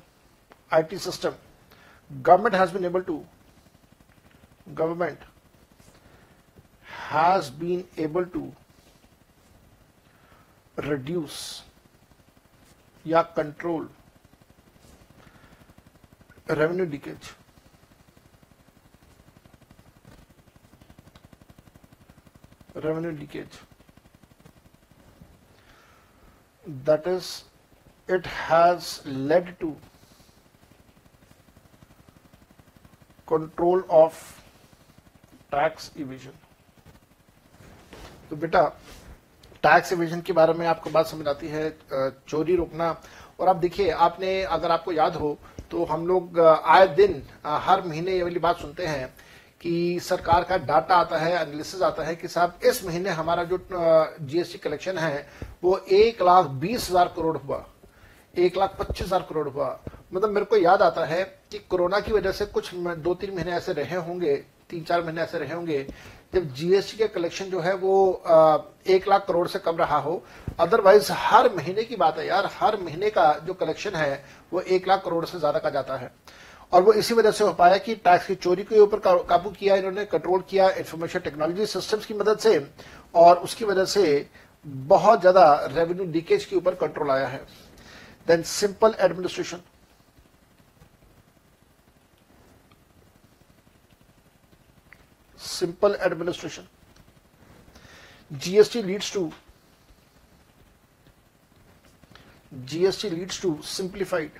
IT 0.73 0.99
system, 1.01 1.35
government 2.23 2.55
has 2.55 2.71
been 2.71 2.85
able 2.85 3.03
to, 3.03 3.25
government 4.75 5.19
has 7.08 7.50
been 7.50 7.86
able 7.98 8.26
to 8.26 8.52
reduce 10.78 11.64
या 13.06 13.22
control 13.36 13.88
revenue 16.50 16.86
leakage 16.86 17.34
revenue 22.76 23.12
leakage. 23.12 23.60
That 26.86 27.08
is, 27.08 27.44
it 28.08 28.26
has 28.26 29.02
led 29.06 29.60
to 29.60 29.76
control 33.28 33.84
of 33.90 34.22
tax 35.52 35.92
evasion 35.98 36.32
तो 38.31 38.37
बेटा 38.37 38.63
tax 39.63 39.93
evasion 39.93 40.21
के 40.21 40.33
बारे 40.33 40.53
में 40.55 40.67
आपको 40.67 40.91
बात 40.91 41.07
समझ 41.07 41.29
आती 41.29 41.49
है 41.49 41.71
चोरी 41.93 42.57
रोकना। 42.57 42.91
और 43.41 43.49
आप 43.49 43.57
देखिए, 43.57 43.91
आपने, 43.91 44.43
अगर 44.45 44.71
आपको 44.71 44.93
याद 44.93 45.17
हो 45.17 45.39
तो 45.71 45.85
हम 45.85 46.07
लोग 46.07 46.39
आए 46.41 46.87
दिन 46.97 47.23
हर 47.47 47.83
महीने 47.85 48.13
ये 48.13 48.23
वाली 48.23 48.39
बात 48.41 48.59
सुनते 48.59 48.87
हैं 48.87 49.09
कि 49.61 50.01
सरकार 50.03 50.45
का 50.45 50.57
डाटा 50.59 50.95
आता 50.97 51.19
है 51.19 51.33
एनालिसिस 51.33 51.83
आता 51.83 52.03
है 52.05 52.15
कि 52.17 52.29
साहब, 52.29 52.59
इस 52.65 52.85
महीने 52.85 53.11
हमारा 53.11 53.45
जो 53.45 53.59
जीएसटी 53.71 54.59
कलेक्शन 54.59 54.99
है, 54.99 55.27
वो 55.63 55.77
एक 55.79 56.23
लाख 56.23 56.47
बीस 56.57 56.89
हज़ार 56.91 57.13
करोड़ 57.17 57.37
हुआ। 57.37 57.65
एक 58.35 58.57
लाख 58.57 58.77
पच्चीस 58.79 59.07
हज़ार 59.07 59.27
करोड़ 59.29 59.49
हुआ। 59.49 59.79
मतलब 60.15 60.31
मेरे 60.31 60.47
को 60.47 60.57
याद 60.57 60.83
आता 60.83 61.05
है 61.05 61.23
कि 61.53 61.59
कोरोना 61.61 62.01
की 62.01 62.13
वजह 62.13 62.33
से 62.33 62.47
कुछ 62.47 62.75
दो 62.75 63.15
तीन 63.15 63.35
महीने 63.35 63.53
ऐसे 63.53 63.73
रहे 63.75 63.97
होंगे, 63.99 64.37
तीन 64.71 64.85
चार 64.85 65.03
महीने 65.03 65.23
ऐसे 65.23 65.39
रहे 65.39 65.55
होंगे 65.55 65.87
जब 66.33 66.53
जीएसटी 66.55 66.97
का 66.99 67.07
कलेक्शन 67.09 67.45
जो 67.45 67.61
है 67.61 67.75
वो 67.77 67.95
एक 68.89 69.09
लाख 69.09 69.25
करोड़ 69.27 69.47
से 69.49 69.59
कम 69.59 69.77
रहा 69.77 69.99
हो। 69.99 70.23
अदरवाइज़ 70.61 71.13
हर 71.13 71.49
महीने 71.55 71.85
की 71.85 71.97
बात 71.97 72.19
है 72.19 72.27
यार, 72.27 72.51
हर 72.53 72.77
महीने 72.79 73.11
का 73.11 73.33
जो 73.47 73.55
कलेक्शन 73.55 73.95
है, 73.95 74.25
वो 74.53 74.61
एक 74.61 74.89
लाख 74.89 75.03
करोड़ 75.05 75.25
से 75.27 75.39
ज़्यादा 75.39 75.59
का 75.59 75.71
जाता 75.71 75.97
है। 75.97 76.11
और 76.73 76.83
वो 76.83 76.93
इसी 76.95 77.15
वजह 77.15 77.31
से 77.31 77.45
हो 77.45 77.53
पाया 77.55 77.77
कि 77.79 77.95
टैक्स 77.97 78.27
की 78.27 78.35
चोरी 78.37 78.63
के 78.65 78.79
ऊपर 78.81 78.99
काबू 79.25 79.51
किया 79.51 79.77
इन्होंने 79.77 80.05
कंट्रोल 80.07 80.43
किया 80.51 80.69
इंफॉर्मेशन 80.73 81.19
टेक्नोलॉजी 81.21 81.67
सिस्टम्स 81.67 82.07
की 82.07 82.15
मदद 82.15 82.39
से, 82.39 82.67
और 83.15 83.37
उसकी 83.39 83.65
वजह 83.65 83.85
से 83.87 84.29
बहुत 84.67 85.21
ज़्यादा 85.21 85.55
रेवेन्यू 85.67 86.05
लीकेज 86.07 86.45
के 86.45 86.57
ऊपर 86.57 86.75
कंट्रोल 86.77 87.11
आया 87.11 87.27
है। 87.29 87.41
Then 88.29 88.43
simple 88.45 88.95
administration 89.01 89.61
simple 95.39 95.95
administration. 95.97 96.67
GST 98.35 98.85
leads 98.85 99.11
to 99.13 99.33
GST 102.67 103.11
leads 103.11 103.39
to 103.41 103.59
simplified 103.63 104.33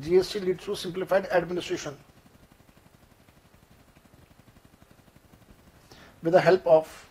GST 0.00 0.42
leads 0.44 0.64
to 0.64 0.74
simplified 0.74 1.26
administration 1.26 1.96
with 6.22 6.32
the 6.32 6.40
help 6.40 6.66
of 6.66 7.08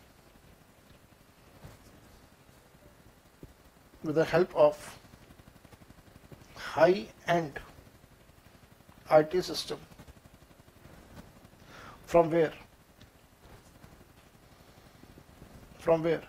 with 4.04 4.16
the 4.16 4.26
help 4.26 4.56
of 4.56 5.00
high-end 6.56 7.60
IT 9.12 9.44
system 9.44 9.78
from 12.12 12.30
where? 12.30 12.54
From 15.80 16.04
where? 16.04 16.24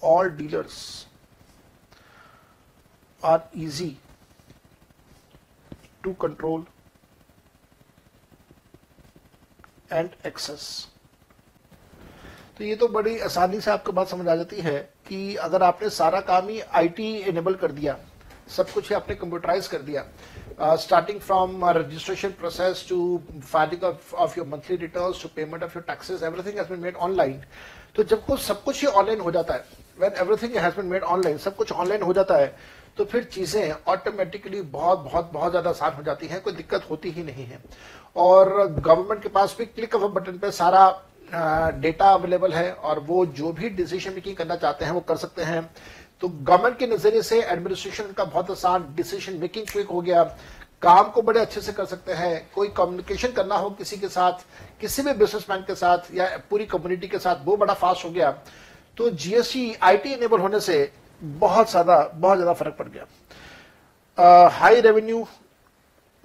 All 0.00 0.30
dealers 0.30 1.06
are 3.22 3.42
easy 3.54 3.92
to 6.04 6.14
control 6.24 6.66
and 9.92 10.10
access 10.26 10.62
तो 12.58 12.64
ये 12.64 12.76
तो 12.76 12.86
बड़ी 12.88 13.18
आसानी 13.26 13.60
से 13.60 13.70
आपको 13.70 13.92
बात 13.92 14.08
समझ 14.08 14.26
आ 14.28 14.34
जाती 14.36 14.60
है 14.60 14.78
कि 15.08 15.18
अगर 15.44 15.62
आपने 15.62 15.90
सारा 15.90 16.20
काम 16.30 16.48
ही 16.48 16.60
आईटी 16.80 17.06
इनेबल 17.32 17.54
कर 17.54 17.72
दिया, 17.72 17.96
सब 18.56 18.70
कुछ 18.70 18.88
ही 18.88 18.94
आपने 18.94 19.14
कंप्यूटराइज 19.14 19.66
कर 19.68 19.82
दिया 19.82 20.02
starting 20.58 21.20
from 21.20 21.64
registration 21.76 22.28
process 22.38 22.84
to 22.88 22.98
filing 23.44 23.84
of 23.84 24.38
your 24.38 24.46
monthly 24.48 24.76
return 24.76 25.12
to 25.22 25.28
payment 25.36 25.62
of 25.62 25.76
your 25.76 25.84
taxes 25.86 26.22
everything 26.22 26.58
has 26.58 26.68
been 26.68 26.80
made 26.80 26.96
online 26.96 27.42
तो 27.96 28.02
जब 28.04 28.24
कुछ, 28.26 28.40
सब 28.40 28.62
कुछ 28.62 28.80
ही 28.80 28.86
ऑनलाइन 28.88 29.20
हो 29.20 29.30
जाता 29.30 29.54
है 29.54 29.64
when 29.98 30.12
everything 30.20 30.56
has 30.56 30.76
been 30.76 30.86
made 30.86 31.02
online 31.04 31.38
सब 31.38 31.56
कुछ 31.56 31.72
ऑनलाइन 31.72 32.02
हो 32.02 32.12
जाता 32.12 32.36
है 32.36 32.54
तो 32.98 33.04
फिर 33.04 33.24
चीज़ें 33.24 33.72
ऑटोमेटिकली 33.88 34.60
बहुत 34.62 34.98
बहुत 35.00 35.30
बहुत 35.32 35.50
ज़्यादा 35.50 35.70
आसान 35.70 35.92
हो 35.94 36.02
जाती 36.02 36.26
हैं, 36.26 36.40
कोई 36.42 36.52
दिक्कत 36.52 36.86
होती 36.90 37.10
ही 37.10 37.22
नहीं 37.22 37.44
है। 37.46 37.58
और 38.16 38.48
गवर्नमेंट 38.68 39.22
के 39.22 39.28
पास 39.28 39.54
भी 39.58 39.64
क्लिक 39.66 39.94
ऑफ़ 39.94 40.02
बटन 40.12 40.38
पे 40.38 40.50
सारा 40.52 40.88
डेटा 41.80 42.10
अवेलेबल 42.10 42.52
है, 42.52 42.72
और 42.72 42.98
वो 43.00 43.24
जो 43.26 43.52
भी 43.52 43.68
डिसीज़न 43.70 44.14
मेकिंग 44.14 44.36
करना 44.36 44.56
चाहते 44.56 44.84
हैं, 44.84 44.92
वो 44.92 45.00
कर 45.00 45.16
सकते 45.16 45.42
हैं। 45.42 45.60
तो 46.22 46.28
गवर्नमेंट 46.28 46.78
के 46.78 46.86
नज़रिए 46.86 47.22
से 47.22 47.40
एडमिनिस्ट्रेशन 47.42 48.12
का 48.12 48.24
बहुत 48.24 48.50
आसान 48.50 48.86
डिसीज़न 48.96 49.38
मेकिंग 49.40 49.66
क्विक 49.66 49.88
हो 49.88 50.00
गया। 50.00 50.22
काम 50.82 51.10
को 51.10 51.22
बड़े 51.22 51.40
अच्छे 51.40 51.60
से 51.60 51.72
कर 51.72 51.84
सकते 51.86 52.12
हैं। 52.12 52.50
कोई 52.54 52.68
कम्युनिकेशन 52.76 53.32
करना 53.32 53.56
हो 53.56 53.70
किसी 53.72 53.96
के 53.96 54.08
साथ, 54.08 54.32
किसी 54.80 55.02
भी 55.02 55.12
बिजनेसमैन 55.14 55.62
के 55.62 55.74
साथ 55.74 56.14
या 56.14 56.26
पूरी 56.50 56.66
कम्युनिटी 56.66 57.08
के 57.08 57.18
साथ, 57.18 57.44
वो 57.44 57.56
बड़ा 57.56 57.74
फास्ट 57.74 58.04
हो 58.04 58.10
गया। 58.10 58.30
तो 58.98 59.10
जीएसटी 59.12 59.74
आईटी 59.82 60.12
इनेबल 60.12 60.40
होने 60.40 60.60
से 60.60 60.90
बहुत 61.22 61.70
ज़्यादा 61.70 61.98
बहुत 62.14 62.38
ज़्यादा 62.38 62.52
फ़र्क 62.54 62.76
पड़ 62.78 62.88
गया। 62.88 64.48
हाई 64.50 64.80
रेवेन्यू 64.80 65.26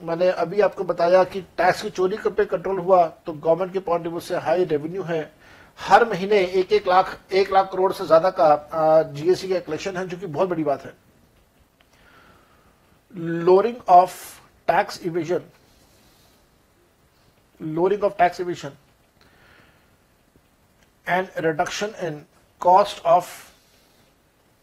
मैंने 0.01 0.29
अभी 0.31 0.61
आपको 0.61 0.83
बताया 0.83 1.23
कि 1.23 1.41
टैक्स 1.57 1.81
की 1.81 1.89
चोरी 1.89 2.17
पे 2.27 2.45
कंट्रोल 2.45 2.79
हुआ 2.79 3.05
तो 3.25 3.33
गवर्नमेंट 3.33 3.73
के 3.73 3.79
पॉइंट 3.79 4.05
ऑफ़ 4.05 4.11
व्यू 4.11 4.19
से 4.21 4.35
हाई 4.37 4.63
रेवेन्यू 4.65 5.03
है। 5.03 5.21
हर 5.77 6.05
महीने 6.09 6.39
एक 6.59 6.71
एक 6.73 6.87
लाख 6.87 7.17
एक 7.31 7.51
लाख 7.53 7.71
करोड़ 7.71 7.91
से 7.93 8.05
ज़्यादा 8.05 8.29
का 8.39 9.03
जीएसटी 9.13 9.47
का 9.49 9.59
कलेक्शन 9.59 9.97
है, 9.97 10.07
जो 10.07 10.17
कि 10.17 10.25
बहुत 10.25 10.49
बड़ी 10.49 10.63
बात 10.63 10.85
है। 10.85 10.93
Lowering 13.45 13.89
of 13.89 14.17
tax 14.67 15.01
evasion 15.05 15.41
lowering 17.59 18.03
of 18.03 18.17
tax 18.17 18.41
evasion 18.41 18.77
and 21.07 21.27
reduction 21.37 21.93
in 22.07 22.25
cost 22.61 23.05
of 23.05 23.39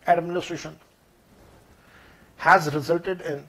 administration 0.07 0.77
has 2.41 2.67
resulted 2.75 3.25
in, 3.31 3.41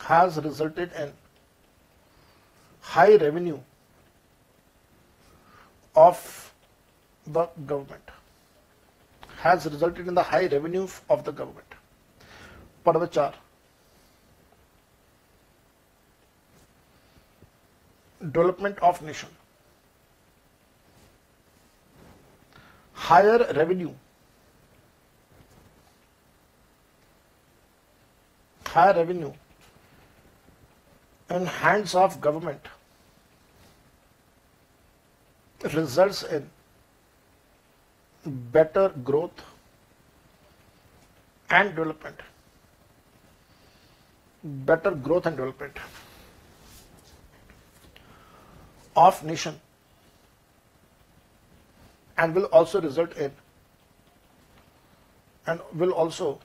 has 0.00 0.38
resulted 0.46 0.96
in 1.02 1.12
high 2.84 3.14
revenue 3.16 3.58
of 5.94 6.52
the 7.26 7.46
government 7.66 8.10
has 9.38 9.66
resulted 9.66 10.08
in 10.08 10.14
the 10.14 10.22
high 10.22 10.46
revenue 10.46 10.86
of 11.08 11.24
the 11.24 11.32
government. 11.32 11.66
Padavachar. 12.84 13.34
Development 18.20 18.78
of 18.80 19.00
nation. 19.02 19.28
Higher 22.92 23.38
revenue. 23.54 23.92
Higher 28.66 28.94
revenue 28.94 29.32
in 31.30 31.46
hands 31.46 31.94
of 31.94 32.20
government 32.20 32.66
results 35.72 36.22
in 36.22 36.50
better 38.52 38.90
growth 39.04 39.42
and 41.50 41.70
development. 41.70 42.20
Better 44.42 44.90
growth 44.90 45.26
and 45.26 45.36
development. 45.36 45.78
Of 48.96 49.24
nation. 49.24 49.60
And 52.16 52.34
will 52.34 52.44
also 52.44 52.80
result 52.80 53.16
in 53.16 53.32
and 55.46 55.60
will 55.74 55.92
also 55.92 56.38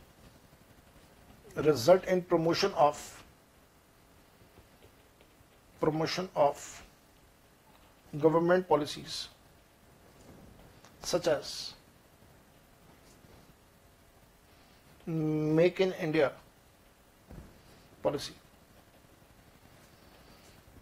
result 1.56 2.04
in 2.06 2.22
promotion 2.22 2.72
of 2.74 3.24
promotion 5.80 6.30
of 6.36 6.84
government 8.14 8.68
policies, 8.68 9.28
such 11.04 11.28
as 11.28 11.74
make 15.08 15.80
in 15.80 15.94
India 16.02 16.30
policy 18.04 18.34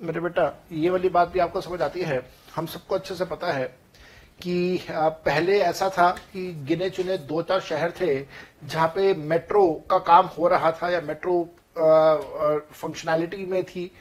मेरे 0.01 0.19
बेटा, 0.19 0.53
ये 0.71 0.89
वाली 0.89 1.09
बात 1.09 1.27
भी 1.29 1.39
आपको 1.39 1.61
समझ 1.61 1.81
आती 1.81 2.01
है। 2.01 2.21
हम 2.55 2.65
सबको 2.65 2.95
अच्छे 2.95 3.15
से 3.15 3.25
पता 3.25 3.51
है 3.51 3.65
कि 4.41 4.85
पहले 4.89 5.59
ऐसा 5.59 5.89
था 5.89 6.09
कि 6.33 6.51
गिने 6.67 6.89
चुने 6.89 7.17
दो 7.17 7.41
चार 7.41 7.59
शहर 7.61 7.91
थे 8.01 8.15
जहाँ 8.63 8.87
पे 8.95 9.13
मेट्रो 9.13 9.63
का 9.91 9.97
काम 9.99 10.25
हो 10.37 10.47
रहा 10.47 10.71
था 10.71 10.89
या 10.89 11.01
मेट्रो 11.01 11.43
फंक्शनैलिटी 12.73 13.45
में 13.45 13.63
थी। 13.65 13.91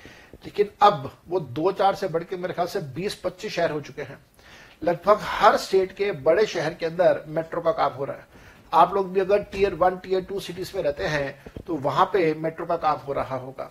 लेकिन 0.46 0.70
अब 0.82 1.10
वो 1.28 1.40
दो 1.40 1.70
चार 1.72 1.94
से 1.94 2.08
बढ़ 2.08 2.24
के 2.24 2.36
मेरे 2.36 2.54
ख्याल 2.54 2.66
से 2.68 2.80
20-25 2.94 3.50
शहर 3.50 3.70
हो 3.70 3.80
चुके 3.80 4.02
हैं। 4.02 4.18
लगभग 4.82 5.18
हर 5.22 5.56
स्टेट 5.58 5.92
के 5.92 6.10
बड़े 6.24 6.46
शहर 6.46 6.74
के 6.74 6.86
अंदर 6.86 7.22
मेट्रो 7.28 7.60
का 7.60 7.70
काम 7.72 7.92
हो 7.92 8.04
रहा 8.04 8.16
है। 8.16 8.44
आप 8.72 8.94
लोग 8.94 9.12
भी 9.12 9.20
अगर 9.20 9.42
tier 9.42 9.74
one 9.74 9.96
tier 9.96 10.22
two 10.22 10.40
cities 10.40 10.72
में 10.76 10.82
रहते 10.82 11.06
हैं 11.06 11.62
तो 11.66 11.74
वहाँ 11.76 12.04
पे 12.12 12.32
मेट्रो 12.36 12.66
का 12.66 12.76
काम 12.76 12.98
हो 12.98 13.12
रहा 13.12 13.36
होगा। 13.36 13.70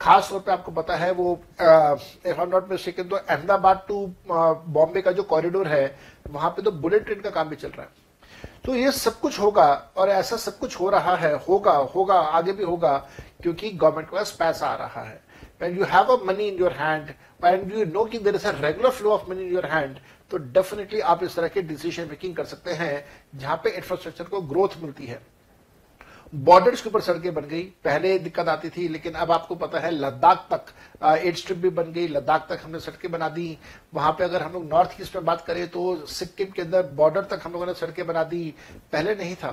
खास 0.00 0.28
तौर 0.30 0.40
पे 0.40 0.52
आपको 0.52 0.72
पता 0.72 0.96
है 0.96 1.10
वो 1.12 1.40
नॉट 1.60 2.70
मिस्टेकन 2.70 3.08
तो 3.08 3.16
अहमदाबाद 3.16 3.84
टू 3.88 4.06
बॉम्बे 4.28 5.02
का 5.02 5.12
जो 5.12 5.22
कॉरिडोर 5.24 5.68
है, 5.68 5.96
वहाँ 6.30 6.50
पे 6.50 6.62
तो 6.62 6.70
बुलेट 6.72 7.04
ट्रेन 7.04 7.20
का 7.20 7.30
काम 7.30 7.48
भी 7.48 7.56
चल 7.56 7.68
रहा 7.68 7.82
है। 7.82 8.02
तो 8.64 8.74
ये 8.74 8.92
सब 8.92 9.18
कुछ 9.20 9.38
होगा 9.40 9.66
और 9.96 10.08
ऐसा 10.10 10.36
सब 10.36 10.58
कुछ 10.58 10.80
हो 10.80 10.88
रहा 10.90 11.16
है, 11.16 11.34
होगा 11.38 11.72
होगा, 11.72 12.14
आगे 12.14 12.52
भी 12.52 12.64
होगा, 12.64 12.96
क्योंकि 13.42 13.70
गवर्नमेंट 13.70 14.08
के 14.08 14.16
पास 14.16 14.30
पैसा 14.38 14.66
आ 14.66 14.74
रहा 14.76 15.02
है। 15.02 15.22
When 15.64 15.76
you 15.76 15.90
have 15.90 16.10
a 16.10 16.18
money 16.30 16.48
in 16.48 16.58
your 16.58 16.72
hand, 16.78 17.14
when 17.40 17.70
you 17.70 17.84
know 17.86 18.04
कि 18.06 18.24
there 18.24 18.36
is 18.36 18.44
a 18.44 18.56
regular 18.62 18.90
flow 18.92 19.12
of 19.18 19.28
money 19.28 19.46
in 19.46 19.52
your 19.52 19.68
hand 19.68 20.02
तो 20.30 20.38
डेफिनेटली 20.54 21.00
आप 21.12 21.22
इस 21.22 21.34
तरह 21.36 21.48
के 21.48 21.62
डिसीज़न 21.62 22.08
मेकिंग 22.10 22.34
कर 22.36 22.44
सकते 22.44 22.72
हैं, 22.74 23.04
जहाँ 23.36 23.56
पे 23.64 23.70
इंफ्रास्ट्रक्चर 23.70 24.24
को 24.24 24.40
ग्रोथ 24.42 24.82
मिलती 24.82 25.06
है। 25.06 25.20
बॉर्डर्स 26.34 26.80
के 26.82 26.88
ऊपर 26.88 27.00
सड़कें 27.00 27.34
बन 27.34 27.44
गई, 27.48 27.62
पहले 27.84 28.18
दिक्कत 28.18 28.48
आती 28.48 28.68
थी, 28.70 28.88
लेकिन 28.88 29.12
अब 29.14 29.32
आपको 29.32 29.54
पता 29.54 29.80
है 29.80 29.90
लद्दाख 29.90 30.46
तक 30.52 30.72
एड 31.18 31.36
स्ट्रिप 31.36 31.58
भी 31.58 31.70
बन 31.70 31.92
गई, 31.92 32.06
लद्दाख 32.08 32.46
तक 32.48 32.60
हमने 32.64 32.80
सड़कें 32.80 33.10
बना 33.12 33.28
दी। 33.28 33.46
वहाँ 33.94 34.12
पे 34.18 34.24
अगर 34.24 34.42
हम 34.42 34.52
लोग 34.52 34.64
नॉर्थ 34.70 35.00
ईस्ट 35.00 35.16
में 35.16 35.24
बात 35.24 35.44
करें 35.46 35.66
तो 35.68 35.94
सिक्किम 36.08 36.50
के 36.56 36.62
अंदर 36.62 36.82
बॉर्डर 36.96 37.24
तक 37.30 37.40
हम 37.44 37.52
लोगों 37.52 37.66
ने 37.66 37.74
सड़कें 37.74 38.06
बना 38.06 38.24
दी। 38.24 38.54
पहले 38.92 39.14
नहीं 39.14 39.36
था, 39.36 39.50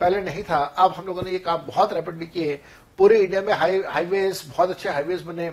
पहले 0.00 0.20
नहीं 0.22 0.42
था। 0.44 0.56
अब 0.56 0.92
हम 0.92 1.06
लोगों 1.06 1.22
ने 1.22 1.30
ये 1.30 1.38
काम 1.40 1.66
बहुत 1.66 1.92
रैपिडली 1.92 2.26
किए। 2.26 2.60
पूरे 2.98 3.18
इंडिया 3.22 3.42
में 3.42 3.52
हाई 3.52 3.82
हाईवेज 3.82 4.42
बहुत 4.48 4.70
अच्छे 4.70 4.88
हाईवेज 4.88 5.22
बने। 5.22 5.46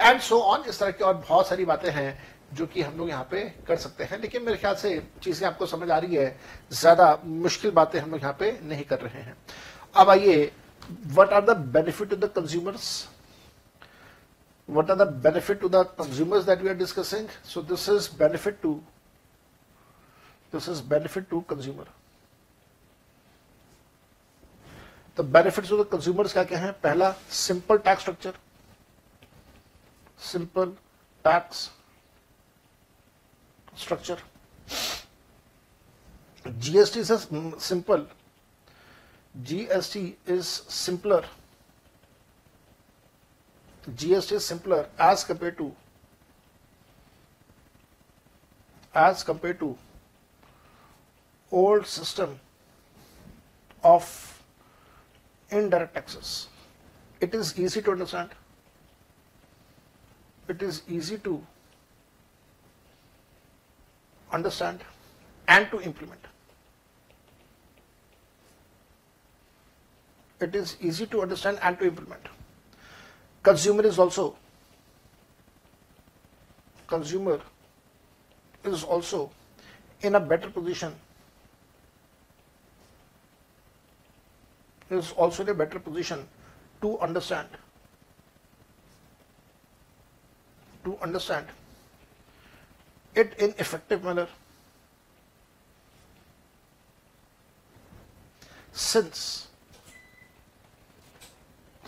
एंड 0.00 0.20
सो 0.20 0.40
ऑन 0.40 0.64
इस 0.68 0.78
तरह 0.80 0.90
की 0.90 1.04
और 1.04 1.14
बहुत 1.14 1.48
सारी 1.48 1.64
बातें 1.64 1.90
हैं 1.90 2.18
जो 2.54 2.66
कि 2.66 2.82
हम 2.82 2.96
लोग 2.98 3.08
यहाँ 3.08 3.26
पे 3.30 3.42
कर 3.68 3.76
सकते 3.76 4.04
हैं। 4.04 4.20
लेकिन 4.20 4.42
मेरे 4.42 4.58
ख्याल 4.58 4.74
से 4.74 5.02
चीज़ें 5.22 5.46
आपको 5.48 5.66
समझ 5.66 5.90
आ 5.90 5.98
रही 5.98 6.14
है, 6.14 6.38
ज़्यादा 6.72 7.18
मुश्किल 7.24 7.70
बातें 7.70 7.98
हम 8.00 8.10
लोग 8.10 8.20
यहाँ 8.20 8.36
पे 8.38 8.58
नहीं 8.62 8.84
कर 8.84 9.00
रहे 9.00 9.22
हैं। 9.22 9.36
अब 9.96 10.10
आइए 10.10 10.50
what 11.14 11.32
are 11.32 11.44
the 11.44 11.56
benefit 11.76 12.10
to 12.10 12.16
the 12.16 12.32
consumers 12.36 13.06
what 14.68 14.88
are 14.90 14.96
the 14.96 15.06
benefit 15.24 15.60
to 15.60 15.68
the 15.68 15.80
consumers 15.98 16.46
that 16.46 16.60
we 16.60 16.68
are 16.68 16.74
discussing? 16.78 17.26
So 17.44 17.60
this 17.62 17.82
is 17.88 18.08
benefit 18.22 18.56
to, 18.62 18.70
this 20.52 20.66
is 20.66 20.80
benefit 20.92 21.28
to 21.30 21.42
consumer. 21.42 21.84
तो 25.16 25.22
बेनिफिट्स 25.22 25.72
ऑफ़ 25.72 25.80
द 25.80 25.90
कंज्यूमर्स 25.92 26.32
क्या 26.32 26.44
क्या 26.44 26.58
है? 26.58 26.72
पहला 26.72 27.10
simple 27.30 27.78
tax 27.78 28.02
structure 28.02 28.34
simple 30.22 30.76
tax 31.24 31.70
structure 33.78 34.22
GST 36.46 37.00
is 37.00 37.12
simple 37.60 38.06
GST 39.34 40.04
is 40.28 40.44
simpler 40.44 41.28
GST 43.88 44.34
is 44.34 44.42
simpler 44.42 44.88
as 45.02 45.22
compare 45.24 45.52
to 45.54 45.72
as 48.94 49.22
compare 49.22 49.54
to 49.54 49.74
old 51.52 51.84
system 51.86 52.36
of 53.84 54.35
indirect 55.50 55.94
taxes. 55.94 56.48
It 57.20 57.34
is 57.34 57.58
easy 57.58 57.82
to 57.82 57.92
understand. 57.92 58.30
It 60.48 60.62
is 60.62 60.82
easy 60.88 61.18
to 61.18 61.42
understand 64.32 64.80
and 65.48 65.70
to 65.70 65.80
implement. 65.80 66.20
It 70.40 70.54
is 70.54 70.76
easy 70.80 71.06
to 71.06 71.22
understand 71.22 71.58
and 71.62 71.78
to 71.78 71.86
implement. 71.86 72.28
Consumer 73.42 73.84
is 73.86 73.98
also 73.98 74.36
consumer 76.86 77.40
is 78.64 78.84
also 78.84 79.30
in 80.02 80.14
a 80.14 80.20
better 80.20 80.50
position 80.50 80.94
is 84.90 85.12
also 85.12 85.42
in 85.42 85.48
a 85.48 85.54
better 85.54 85.78
position 85.78 86.26
to 86.80 86.98
understand 87.00 87.48
to 90.84 90.96
understand 91.02 91.46
it 93.14 93.34
in 93.38 93.54
effective 93.58 94.04
manner 94.04 94.28
since 98.72 99.48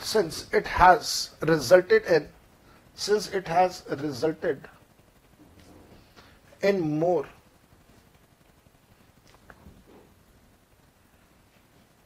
since 0.00 0.46
it 0.52 0.66
has 0.66 1.30
resulted 1.42 2.04
in 2.06 2.28
since 2.94 3.28
it 3.28 3.46
has 3.46 3.82
resulted 3.98 4.68
in 6.62 6.80
more 6.98 7.26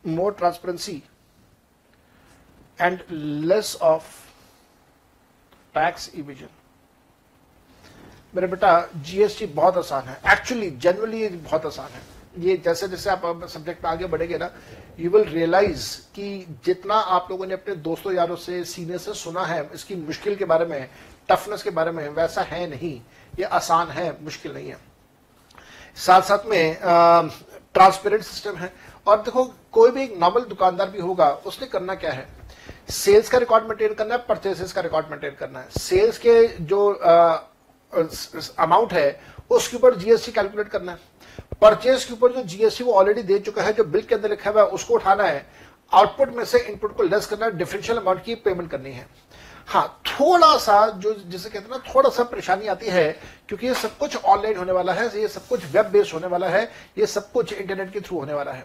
more 0.04 0.32
transparency 0.32 1.02
and 2.78 3.02
less 3.48 3.74
of 3.80 4.02
tax 5.74 6.08
evasion. 6.14 6.50
मेरे 8.34 8.46
बेटा 8.46 8.88
GST 8.96 9.46
बहुत 9.46 9.76
आसान 9.78 10.04
है। 10.04 10.20
Actually 10.32 10.70
generally 10.70 11.28
बहुत 11.28 11.66
आसान 11.66 11.90
है। 11.92 12.00
ये 12.38 12.56
जैसे 12.64 12.88
जैसे 12.88 13.10
आप 13.10 13.46
सब्जेक्ट 13.48 13.84
आगे 13.86 14.06
बढ़ेंगे 14.06 14.38
ना 14.38 14.50
यू 14.98 15.10
विल 15.10 15.24
रियलाइज़ 15.24 15.86
कि 16.14 16.56
जितना 16.64 16.94
आप 16.94 17.28
लोगों 17.30 17.46
ने 17.46 17.54
अपने 17.54 17.74
दोस्तों 17.76 18.12
यारों 18.12 18.36
से 18.36 18.64
सीनियर 18.64 18.98
से 18.98 19.14
सुना 19.14 19.44
है, 19.46 19.68
इसकी 19.74 19.94
मुश्किल 19.96 20.36
के 20.36 20.44
बारे 20.44 20.66
में 20.66 20.88
टफनेस 21.28 21.62
के 21.62 21.70
बारे 21.70 21.90
में, 21.90 22.08
वैसा 22.08 22.42
है 22.42 22.66
नहीं। 22.70 23.00
ये 23.38 23.44
आसान 23.44 23.88
है, 23.88 24.16
मुश्किल 24.24 24.54
नहीं 24.54 24.68
है। 24.68 24.78
साथ 25.96 26.22
साथ 26.22 26.46
में 26.46 26.76
ट्रांसपेरेंट 27.74 28.22
सिस्टम 28.22 28.56
है। 28.56 28.72
और 29.06 29.16
देखो, 29.18 29.44
कोई 29.72 29.90
भी 29.90 30.02
एक 30.02 30.16
नॉर्मल 30.18 30.40
दुकानदार 30.40 30.90
भी 30.90 31.00
होगा, 31.00 31.30
उसने 31.46 31.66
करना 31.66 31.94
क्या 31.94 32.12
है? 32.12 32.26
सेल्स 32.90 33.28
का 33.28 33.38
रिकॉर्ड 33.38 33.64
मेंटेन 33.64 33.94
करना 33.94 34.14
है 34.14 34.24
परचेसेस 34.28 34.72
का 34.72 34.80
रिकॉर्ड 34.80 35.06
मेंटेन 35.10 35.34
करना 35.38 35.60
है। 35.60 35.68
सेल्स 35.78 36.18
के 36.18 36.46
जो 36.60 36.88
अमाउंट 38.58 38.92
है, 38.92 39.20
उसके 39.50 39.76
ऊपर 39.76 39.94
जीएसटी 39.94 40.32
कैलकुलेट 40.32 40.68
करना 40.68 40.92
है। 40.92 40.98
परचेस 41.60 42.04
के 42.04 42.12
ऊपर 42.12 42.32
जो 42.32 42.42
जीएसटी 42.42 42.84
वो 42.84 42.92
ऑलरेडी 42.92 43.22
दे 43.22 43.38
चुका 43.38 43.62
है, 43.62 43.72
जो 43.72 43.84
बिल 43.84 44.02
के 44.02 44.14
अंदर 44.14 44.30
लिखा 44.30 44.50
हुआ 44.50 44.62
है, 44.62 44.68
उसको 44.68 44.94
उठाना 44.94 45.24
है। 45.24 45.46
आउटपुट 45.92 46.34
में 46.36 46.44
से 46.44 46.58
इनपुट 46.60 46.96
को 46.96 47.02
लेस 47.02 47.26
करना 47.26 47.46
है 47.46 47.56
डिफरेंशियल 47.58 47.98
अमाउंट 47.98 48.22
की 48.24 48.34
पेमेंट 48.34 48.70
करनी 48.70 48.92
है। 48.92 49.06
हाँ 49.66 50.02
थोड़ा 50.06 50.56
सा 50.58 50.86
जो, 50.88 51.12
जिसे 51.14 51.48
कहते 51.50 51.64
हैं 51.64 51.70
ना, 51.70 51.94
थोड़ा 51.94 52.10
सा 52.10 52.22
परेशानी 52.22 52.66
आती 52.66 52.86
है, 52.86 53.10
क्योंकि 53.48 53.66
ये 53.66 53.74
सब 53.74 53.96
कुछ 53.98 54.16
ऑनलाइन 54.16 54.56
होने 54.56 54.72
वाला 54.72 54.92
है, 54.92 55.06
ये 55.20 55.28
सब 55.28 55.46
कुछ 55.48 55.64
वेब 55.72 55.86
बेस्ड 55.86 56.12
होने 56.14 56.26
वाला 56.26 56.48
है, 56.48 56.70
ये 56.98 57.06
सब 57.06 57.30
कुछ 57.32 57.52
इंटरनेट 57.52 57.92
के 57.92 58.00
थ्रू 58.00 58.18
होने 58.18 58.32
वाला 58.32 58.52
है। 58.52 58.64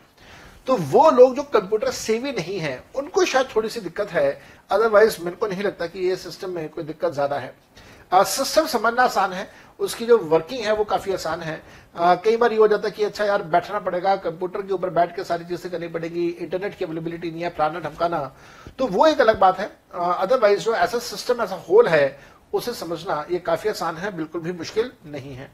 तो 0.68 0.76
वो 0.76 1.10
लोग 1.12 1.36
जो 1.36 1.44
कंप्यूटर 1.46 1.92
सेवी 1.94 2.32
नहीं 2.32 2.58
है 2.60 2.84
उनको 2.96 3.26
शायद 3.26 3.48
थोड़ी 3.56 3.70
सी 3.70 3.80
दिक्कत 3.82 4.10
है। 4.12 4.30
अदरवाइज़ 4.72 5.18
मेरे 5.22 5.36
को 5.36 5.48
नहीं 5.48 5.64
लगता 5.64 5.88
कि 5.88 6.00
ये 6.00 6.16
सिस्टम 6.18 6.50
में 6.52 6.68
कोई 6.70 6.84
दिक्कत 6.84 7.14
ज़्यादा 7.14 7.36
है। 7.38 7.56
सिस्टम 8.12 8.66
समझना 8.68 9.04
आसान 9.04 9.34
है। 9.34 9.50
उसकी 9.80 10.06
जो 10.06 10.18
वर्किंग 10.18 10.62
है 10.62 10.74
वो 10.76 10.84
काफ़ी 10.86 11.14
आसान 11.14 11.42
है। 11.42 11.62
आ, 11.96 12.16
कई 12.16 12.38
बार 12.38 12.52
ये 12.52 12.58
हो 12.58 12.68
जाता 12.68 12.88
है 12.88 12.94
कि 12.94 13.04
अच्छा 13.04 13.26
यार 13.26 13.44
बैठना 13.46 13.80
पड़ेगा 13.80 14.16
कंप्यूटर 14.18 14.62
के 14.62 14.74
ऊपर 14.74 14.90
बैठ 14.92 15.16
के 15.16 15.24
सारी 15.24 15.46
चीज़ें 15.46 15.72
करनी 15.72 15.88
पड़ेगी 15.88 16.28
इंटरनेट 16.30 16.78
की 16.78 16.86
अवेलेबिलिटी 16.86 17.32
नहीं 17.32 17.44
है 17.44 17.50
फलाना 17.50 17.80
ढमकाना 17.80 18.20
तो 18.80 18.88
वो 18.88 19.08
एक 19.08 19.22
अलग 19.22 19.40
बात 19.40 19.60
है। 19.60 19.72
अदरवाइज़ 19.94 20.60
जो 20.62 20.76
ऐसा 20.76 21.00
सिस्टम 21.00 21.42
ऐसा 21.44 21.56
होल 21.70 21.88
है 21.88 22.18
उसे 22.54 22.74
समझना 22.76 23.26
ये 23.32 23.40
काफ़ी 23.42 23.70
आसान 23.70 23.98
है 23.98 24.16
बिल्कुल 24.18 24.42
भी 24.42 24.52
मुश्किल 24.54 24.92
नहीं 25.08 25.36
है। 25.36 25.50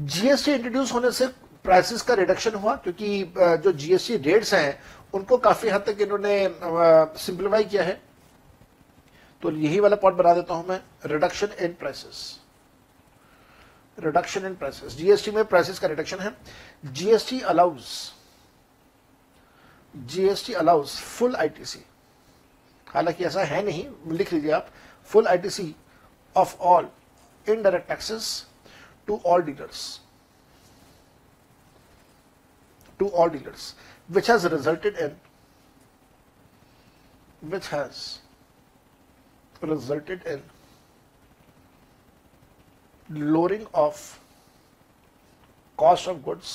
जीएसटी 0.00 0.52
इंट्रोड्यूस 0.52 0.92
होने 0.92 1.10
से 1.12 1.26
प्राइसेस 1.64 2.02
का 2.02 2.14
रिडक्शन 2.14 2.54
हुआ 2.54 2.74
क्योंकि 2.76 3.34
जो 3.36 3.72
जीएसटी 3.72 4.16
रेट्स 4.16 4.54
हैं, 4.54 4.78
उनको 5.14 5.36
काफ़ी 5.38 5.68
हद 5.68 5.84
तक 5.86 6.00
इन्होंने 6.00 6.48
सिंप्लीफाई 7.18 7.64
किया 7.64 7.82
है। 7.82 8.00
तो 9.42 9.50
यही 9.50 9.80
वाला 9.80 9.96
पॉइंट 9.96 10.18
बना 10.18 10.34
देता 10.34 10.54
हूँ 10.54 10.66
मैं 10.68 10.80
reduction 11.06 11.48
in 11.60 11.72
prices 11.78 12.38
reduction 13.98 14.46
in 14.46 14.54
prices 14.56 14.96
GST 14.96 15.30
में 15.30 15.44
प्राइसेस 15.44 15.78
का 15.78 15.88
रिडक्शन 15.88 16.18
है। 16.18 16.34
GST 16.84 17.40
allows 17.42 17.84
GST 19.94 20.52
allows 20.54 20.88
full 20.88 21.34
ITC 21.36 21.84
हालाँकि 22.86 23.24
ऐसा 23.24 23.42
है 23.44 23.62
नहीं, 23.64 23.86
लिख 24.08 24.32
लीजिए 24.32 24.50
आप 24.52 24.68
full 25.08 25.26
ITC 25.26 25.74
of 26.36 26.56
all 26.60 26.88
indirect 27.46 27.88
taxes 27.88 28.46
to 29.08 29.20
all 29.26 29.42
dealers 29.42 30.00
to 33.02 33.08
all 33.08 33.28
dealers, 33.28 33.74
which 34.08 34.32
has 34.32 34.48
resulted 34.56 34.96
in 35.06 35.14
which 37.52 37.68
has 37.68 38.00
resulted 39.60 40.26
in 40.32 40.42
lowering 43.10 43.66
of 43.74 44.02
cost 45.76 46.06
of 46.12 46.24
goods 46.24 46.52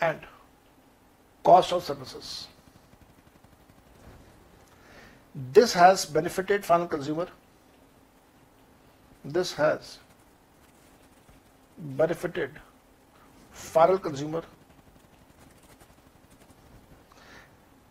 and 0.00 0.20
cost 1.48 1.72
of 1.72 1.82
services. 1.82 2.46
This 5.58 5.72
has 5.72 6.04
benefited 6.06 6.64
final 6.64 6.86
consumer. 6.86 7.26
This 9.24 9.52
has 9.54 9.98
benefited 12.02 12.60
final 13.54 13.98
consumer 13.98 14.42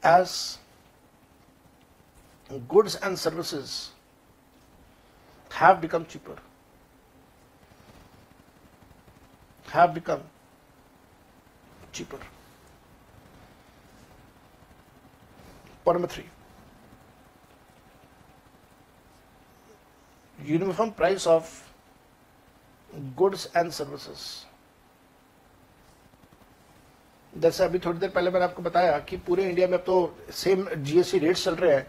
as 0.04 0.60
goods 2.68 2.96
and 2.96 3.18
services 3.18 3.92
have 5.50 5.80
become 5.82 6.06
cheaper 6.06 6.36
have 9.74 9.94
become 9.94 10.22
cheaper. 11.92 12.20
Point 15.84 15.96
number 15.96 16.08
3 16.08 16.24
uniform 20.46 20.92
price 20.92 21.26
of 21.26 21.50
goods 23.16 23.48
and 23.56 23.74
services 23.74 24.46
जैसे 27.36 27.64
अभी 27.64 27.80
थोड़ी 27.80 28.00
देर 28.00 28.10
पहले 28.10 28.32
मैंने 28.32 28.46
आपको 28.46 28.62
बताया 28.62 28.98
कि 29.00 29.18
पूरे 29.18 29.44
India 29.50 29.68
में 29.68 29.78
अब 29.78 29.84
तो 29.86 30.16
सेम 30.34 30.68
जीएसटी 30.76 31.18
रेट 31.20 31.38
चल 31.38 31.56
रहे 31.56 31.76
हैं 31.76 31.86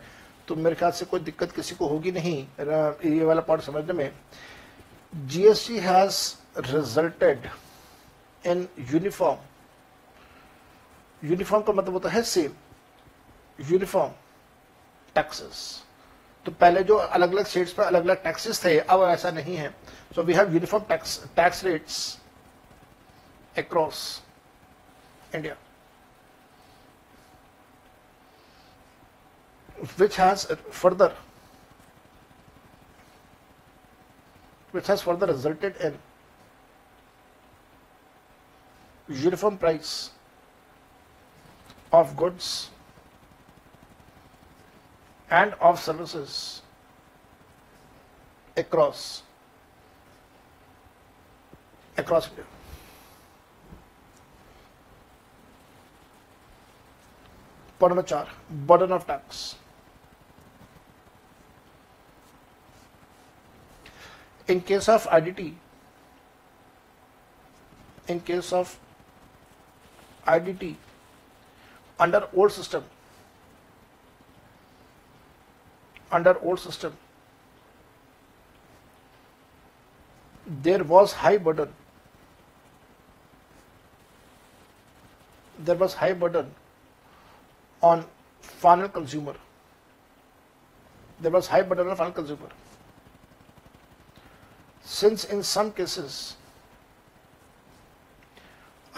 तो 0.49 0.55
मेरे 0.57 0.77
ख्याल 0.77 0.91
से 0.93 1.05
कोई 1.05 1.21
दिक्कत 1.21 1.53
किसी 1.53 1.75
को 1.75 1.87
होगी 1.89 2.13
नहीं 2.13 2.47
ये 2.61 3.25
वाला 3.25 3.41
पॉइंट 3.41 3.63
समझने 3.63 3.93
में। 3.93 4.13
GST 5.15 5.79
has 5.79 6.17
resulted 6.67 7.49
in 8.45 8.69
uniform 8.93 9.39
uniform 11.23 11.65
का 11.65 11.73
मतलब 11.73 11.93
होता 11.93 12.09
है 12.09 12.23
सेम 12.23 12.53
यूनिफॉर्म 13.71 14.13
टैक्सेस 15.15 15.83
तो 16.47 16.53
पहले 16.53 16.83
जो 16.85 16.97
अलग 16.97 17.33
अलग 17.33 17.47
स्टेट्स 17.47 17.73
पर 17.73 17.83
अलग 17.85 18.05
अलग 18.05 18.23
टैक्सेस 18.23 18.65
थे, 18.65 18.79
अब 18.79 19.03
ऐसा 19.03 19.31
नहीं 19.31 19.57
है। 19.57 19.75
So 20.15 20.23
we 20.23 20.35
have 20.35 20.53
uniform 20.55 20.85
tax 20.85 21.23
tax 21.37 21.65
rates 21.65 22.19
across 23.59 24.23
India, 25.35 25.57
which 29.97 30.17
has 30.17 30.47
further 30.71 31.13
which 34.71 34.87
has 34.89 35.03
further 35.03 35.27
resulted 35.27 35.77
in 35.77 35.99
uniform 39.09 39.59
price 39.59 40.11
of 41.93 42.17
goods 42.17 42.71
and 45.31 45.55
of 45.61 45.79
services 45.81 46.63
across 48.57 49.23
across 51.97 52.29
India. 52.29 52.54
Point 57.79 57.95
number 57.95 58.09
four, 58.09 58.27
burden 58.67 58.93
of 58.93 59.07
tax. 59.07 59.57
In 64.47 64.61
case 64.61 64.89
of 64.89 65.07
IDT, 65.09 65.55
in 68.09 68.21
case 68.21 68.53
of 68.53 68.79
IDT, 70.27 70.77
under 71.99 72.29
old 72.33 72.53
system, 72.53 72.85
under 76.13 76.39
old 76.41 76.61
system, 76.61 76.97
there 80.47 80.85
was 80.85 81.13
high 81.13 81.39
burden. 81.39 81.73
There 85.59 85.77
was 85.77 85.95
high 85.95 86.13
burden 86.13 86.55
on 87.89 88.05
final 88.41 88.89
consumer. 88.89 89.35
There 91.21 91.31
was 91.31 91.47
high 91.47 91.63
burden 91.63 91.89
on 91.89 91.97
final 91.97 92.13
consumer. 92.13 92.49
Since 94.83 95.25
in 95.25 95.43
some 95.43 95.73
cases 95.73 96.37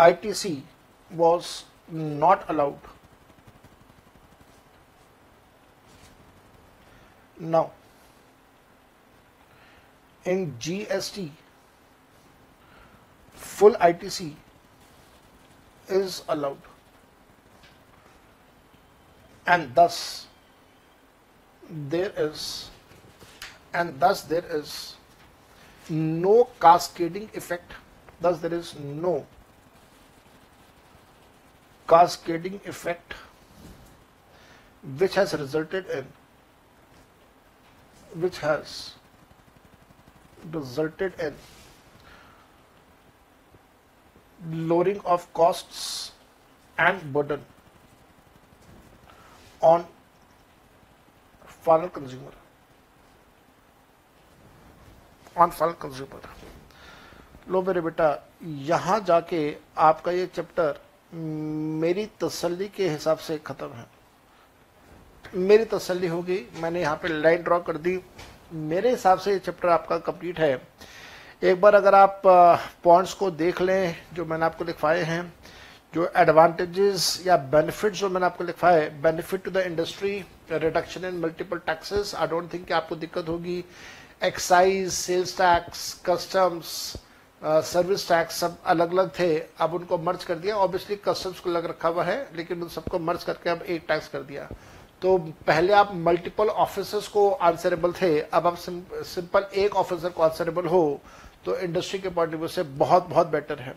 ITC 0.05 0.61
was 1.23 1.65
not 1.89 2.47
allowed. 2.55 2.79
Now, 7.39 7.65
in 10.25 10.47
GST, 10.69 11.31
full 13.35 13.75
ITC 13.91 14.33
is 15.89 16.23
allowed 16.29 16.76
and 19.47 19.75
thus 19.75 20.27
there 21.71 22.13
is 22.17 22.71
and 23.75 24.01
thus 24.01 24.23
there 24.23 24.45
is 24.51 24.97
no 25.89 26.49
cascading 26.61 27.31
effect. 27.35 27.73
Thus 28.21 28.39
there 28.41 28.55
is 28.55 28.75
no 28.79 29.27
cascading 31.89 32.61
effect 32.65 33.15
which 34.99 35.15
has 35.15 35.35
resulted 35.35 35.87
in 35.91 36.07
which 38.21 38.39
has 38.39 38.95
resulted 40.53 41.13
in 41.21 41.35
lowering 44.51 45.01
of 45.05 45.33
costs 45.35 46.13
and 46.79 47.13
burden 47.13 47.45
on 49.67 49.85
final 51.67 51.89
consumer. 51.89 52.33
On 55.37 55.51
final 55.51 55.77
consumer. 55.85 56.21
लो 57.49 57.63
मेरे 57.63 57.81
बेटा, 57.81 58.09
यहाँ 58.43 58.99
जाके 59.01 59.41
आपका 59.79 60.13
ये 60.13 60.27
chapter 60.27 60.81
मेरी 61.13 62.07
तसल्ली 62.21 62.69
के 62.69 62.89
हिसाब 62.89 63.19
से 63.19 63.39
खत्म 63.47 63.69
है। 63.73 63.87
मेरी 65.35 65.65
तसल्ली 65.65 66.07
होगी, 66.07 66.39
मैंने 66.61 66.81
यहाँ 66.81 66.97
पे 67.03 67.09
लाइन 67.09 67.43
ड्रॉ 67.43 67.59
कर 67.61 67.77
दी। 67.77 67.99
मेरे 68.53 68.91
हिसाब 68.91 69.19
से 69.19 69.33
ये 69.33 69.39
चैप्टर 69.39 69.69
आपका 69.69 69.99
कंप्लीट 69.99 70.39
है। 70.39 70.61
एक 71.43 71.61
बार 71.61 71.75
अगर 71.75 71.95
आप 71.95 72.23
पॉइंट्स 72.85 73.15
को 73.15 73.31
देख 73.31 73.61
लें, 73.61 73.97
जो 74.15 74.25
मैंने 74.25 74.45
आपको 74.45 74.65
लिखवाए 74.65 75.03
हैं 75.03 75.23
जो 75.97 76.09
एडवांटेजेस 76.17 77.23
या 77.27 77.37
बेनिफिट 77.53 77.93
जो 77.95 78.09
मैंने 78.09 78.27
आपको 78.27 78.45
लिखा 78.45 78.71
है 78.71 78.89
benefit 79.03 79.45
to 79.45 79.51
the 79.51 79.57
industry 79.67 80.13
reduction 80.53 81.05
in 81.05 81.15
multiple 81.21 81.59
taxes 81.67 82.15
I 82.15 82.27
don't 82.29 82.53
think 82.53 82.73
आपको 82.73 82.97
दिक्कत 82.97 83.29
होगी। 83.29 83.65
Excise 84.25 84.93
sales 84.93 85.37
tax 85.39 85.93
customs 86.07 86.69
service 87.43 88.09
tax 88.09 88.41
सब 88.41 88.57
अलग 88.67 88.93
अलग 88.93 89.11
थे, 89.19 89.39
अब 89.39 89.75
उनको 89.75 89.99
मर्ज 89.99 90.25
कर 90.25 90.35
दिया। 90.37 90.57
ऑब्वियसली 90.59 90.97
कस्टम्स 90.99 91.41
को 91.41 91.51
लग 91.51 91.67
रखा 91.67 91.89
हुआ 91.89 92.05
है, 92.05 92.19
लेकिन 92.37 92.63
उन 92.63 92.69
सबको 92.69 92.99
मर्ज 93.01 93.25
करके 93.25 93.51
अब 93.51 93.63
एक 93.65 93.85
टैक्स 93.89 94.09
कर 94.09 94.23
दिया। 94.23 94.49
तो 95.03 95.17
पहले 95.47 95.73
आप 95.75 95.95
मल्टीपल 95.97 96.49
ऑफिसर्स 96.61 97.09
को 97.09 97.29
आंसरेबल 97.31 97.93
थे, 97.93 98.19
अब 98.21 98.47
आप 98.47 98.57
सिंपल 98.57 99.47
एक 99.57 99.77
ऑफिसर 99.77 100.09
को 100.09 100.23
आंसरेबल 100.23 100.67
हो 100.69 101.01
तो 101.45 101.57
इंडस्ट्री 101.59 101.99
के 101.99 102.09
पॉइंट 102.11 102.33
ऑफ़ 102.33 102.39
व्यू 102.39 102.49
से 102.49 102.63
बहुत 102.81 103.09
बहुत 103.09 103.27
बेटर 103.29 103.59
है। 103.61 103.75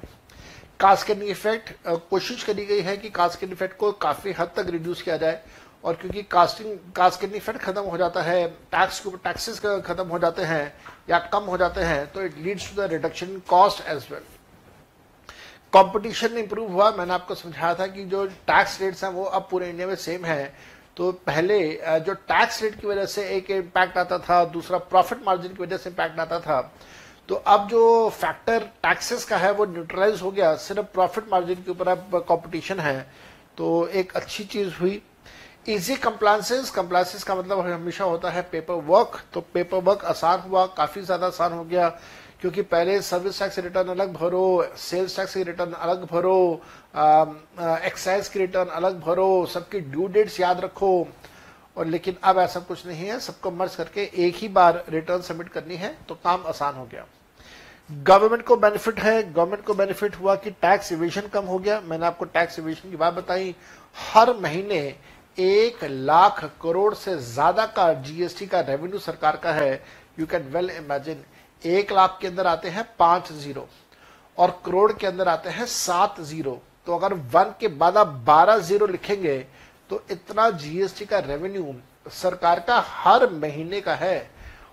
कास्केड 0.80 1.24
इफ़ेक्ट 1.24 1.70
कोशिश 2.10 2.44
करी 2.44 2.66
गई 2.66 2.82
है 2.82 2.96
कि 2.98 3.10
कास्केड 3.10 3.52
इफ़ेक्ट 3.52 3.78
को 3.78 3.92
काफ़ी 4.04 4.32
हद 4.40 4.52
तक 4.56 4.70
रिड्यूस 4.70 5.02
किया 5.02 5.18
जाए 5.18 5.42
और 5.84 5.96
क्योंकि 5.96 6.22
कास्टिंग 6.32 6.78
कास्केड 6.96 7.34
इफ़ेक्ट 7.36 7.62
खत्म 7.62 7.82
हो 7.82 7.98
जाता 7.98 8.22
है 8.22 8.48
टैक्स 8.72 9.00
के 9.00 9.10
ऊपर 9.10 9.18
टैक्सेस 9.24 9.60
खत्म 9.86 10.08
हो 10.08 10.20
जाते 10.20 10.44
हैं 10.44 10.74
या 11.10 11.20
कम 11.34 11.44
हो 11.44 11.58
जाते 11.58 11.82
हैं 11.82 12.06
तो 12.12 12.22
it 12.22 12.38
leads 12.38 12.70
to 12.70 12.82
the 12.82 12.90
reduction 12.92 13.40
cost 13.50 13.88
as 13.88 14.08
well 14.12 14.24
competition 15.74 16.38
improve 16.38 16.72
हुआ, 16.72 16.90
मैंने 16.92 17.14
आपको 17.14 17.36
समझाया 17.36 17.74
था 17.80 17.88
कि 17.88 18.04
जो 18.06 18.26
टैक्स 18.48 18.80
रेट्स 18.82 19.04
हैं 19.04 19.12
वो 19.12 19.24
अब 19.24 19.48
पूरे 19.52 19.70
इंडिया 19.70 19.88
में 19.88 19.96
सेम 19.96 20.26
है। 20.26 20.54
तो 20.98 21.12
पहले 21.26 21.60
जो 22.06 22.14
टैक्स 22.14 22.62
रेट 22.64 22.80
की 22.82 22.88
वजह 22.88 23.06
से 23.06 23.28
एक 23.36 23.52
इम्पैक्ट 23.52 23.98
आता 23.98 24.18
था, 24.20 24.44
दूसरा 24.46 24.78
प्रॉफिट 24.78 25.20
मार्जिन 25.26 25.54
की 25.54 25.64
वजह 25.64 25.78
से 25.78 25.90
इम्पैक्ट 25.90 26.20
आता 26.20 26.40
था 26.40 26.60
तो 27.30 27.36
अब 27.36 27.68
जो 27.70 28.10
फैक्टर 28.12 28.60
टैक्सेस 28.84 29.26
का 29.26 29.38
है, 29.38 29.52
वो 29.52 29.66
न्यूट्रलाइज 29.66 30.22
हो 30.22 30.32
गया। 30.32 30.56
सिर्फ़ 30.58 30.86
प्रॉफिट 30.94 31.26
मार्जिन 31.32 31.56
के 31.56 31.72
ऊपर 31.72 31.88
अब 31.88 32.24
कंपटीशन 32.30 32.80
है। 32.80 33.02
तो 33.58 33.88
एक 33.90 34.16
अच्छी 34.16 34.44
चीज़ 34.46 34.74
हुई। 34.80 35.02
इजी 35.68 35.96
कंप्लांसेस 35.98 36.70
कंप्लांसेस 36.72 37.24
का 37.24 37.36
मतलब 37.36 37.60
हमेशा 37.62 38.04
होता 38.04 38.30
है 38.30 38.42
पेपर 38.52 38.74
वर्क 38.86 39.20
तो 39.34 39.42
पेपर 39.54 39.78
वर्क 39.80 40.06
आसान 40.06 40.40
हुआ, 40.42 40.66
काफ़ी 40.68 41.02
ज़्यादा 41.02 41.28
आसान 41.28 41.54
हो 41.54 41.64
गया, 41.64 41.90
क्योंकि 42.42 42.62
पहले 42.64 43.02
सर्विस 43.02 43.40
टैक्स 43.40 43.60
रिटर्न 43.60 43.90
अलग 43.90 44.14
भरो 44.14 44.66
सेल्स 44.80 45.16
टैक्स 45.16 45.34
की 45.34 45.44
रिटर्न 45.44 45.72
अलग 45.74 46.06
भरो 46.06 46.62
एक्साइज 47.86 48.28
की 48.28 48.40
रिटर्न 48.40 48.70
अलग 48.72 49.00
भरो, 49.02 49.46
सबकी 49.46 49.80
ड्यू 49.82 50.08
डेट्स 50.08 50.40
याद 50.40 50.60
रखो। 50.62 51.08
और 51.78 51.86
लेकिन 51.86 52.18
अब 52.24 52.40
ऐसा 52.40 52.60
कुछ 52.62 52.86
नहीं 52.88 53.08
है, 53.08 53.20
सबको 53.20 53.52
मर्ज 53.52 53.76
करके 53.76 54.10
एक 54.18 54.36
ही 54.36 54.48
बार 54.50 54.84
रिटर्न 54.90 55.22
सबमिट 55.22 55.50
करनी 55.50 55.76
है 55.76 55.96
तो 56.10 56.16
काम 56.16 56.44
आसान 56.48 56.76
हो 56.76 56.86
गया। 56.86 57.06
गवर्नमेंट 57.90 58.44
को 58.46 58.56
बेनिफिट 58.58 59.00
है। 59.00 59.22
गवर्नमेंट 59.34 59.64
को 59.66 59.74
बेनिफिट 59.74 60.16
हुआ 60.16 60.36
कि 60.36 60.52
टैक्स 60.54 60.92
इवेशन 60.92 61.28
कम 61.34 61.46
हो 61.46 61.58
गया। 61.60 61.80
मैंने 61.82 62.06
आपको 62.06 62.26
टैक्स 62.28 62.60
इवेशन 62.60 62.90
की 62.90 62.96
बात 62.98 63.14
बताई। 63.14 63.56
हर 63.96 64.34
महीने 64.38 64.78
एक 65.38 65.84
लाख 65.84 66.44
करोड़ 66.62 66.94
से 66.96 67.18
ज़्यादा 67.18 67.66
का 67.68 67.92
जीएसटी 67.96 68.46
का 68.48 68.60
रेवेन्यू 68.62 69.00
सरकार 69.00 69.38
का 69.44 69.52
है। 69.54 69.74
यू 70.20 70.26
कैन 70.26 70.50
वेल 70.52 70.70
इमेजिन 70.70 71.24
एक 71.62 71.92
लाख 71.94 72.18
के 72.22 72.28
अंदर 72.28 72.48
आते 72.48 72.70
हैं 72.70 72.88
पाँच 73.00 73.32
ज़ीरो 73.34 73.68
और 74.38 74.60
करोड़ 74.66 74.92
के 74.92 75.08
अंदर 75.08 75.28
आते 75.28 75.50
हैं 75.50 75.66
सात 75.68 76.22
ज़ीरो 76.24 76.62
तो 76.88 76.98
अगर 76.98 77.14
वन 77.34 77.54
के 77.60 77.68
बाद 77.70 77.98
आप 77.98 78.08
बारह 78.28 78.58
ज़ीरो 78.60 78.88
लिखेंगे 78.88 79.38
तो 79.90 80.04
इतना 80.12 80.50
जीएसटी 80.52 81.06
का 81.06 81.20
रेवेन्यू 81.22 81.76
सरकार 82.14 82.60
का 82.60 82.80
हर 82.88 83.30
महीने 83.32 83.82
का 83.82 83.96
है। 83.96 84.18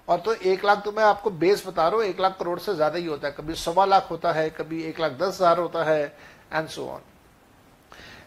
और 0.09 0.19
तो 0.21 0.35
एक 0.35 0.64
लाख 0.64 0.83
तो 0.85 0.92
मैं 0.92 1.05
आपको 1.05 1.31
बेस 1.33 1.66
बता 1.66 1.88
रहा 1.88 1.97
हूँ 1.97 2.05
एक 2.05 2.21
लाख 2.21 2.37
करोड़ 2.38 2.59
से 2.59 2.75
ज़्यादा 2.75 2.99
ही 2.99 3.07
होता 3.07 3.29
है। 3.29 3.35
कभी 3.35 3.55
सवा 3.57 3.85
लाख 3.85 4.11
होता 4.11 4.33
है 4.33 4.49
कभी 4.53 4.83
एक 4.85 5.01
लाख 5.01 5.12
दस 5.12 5.35
हज़ार 5.35 5.59
होता 5.59 5.85
है 5.85 6.05
and 6.53 6.69
so 6.69 6.87
on 6.87 7.01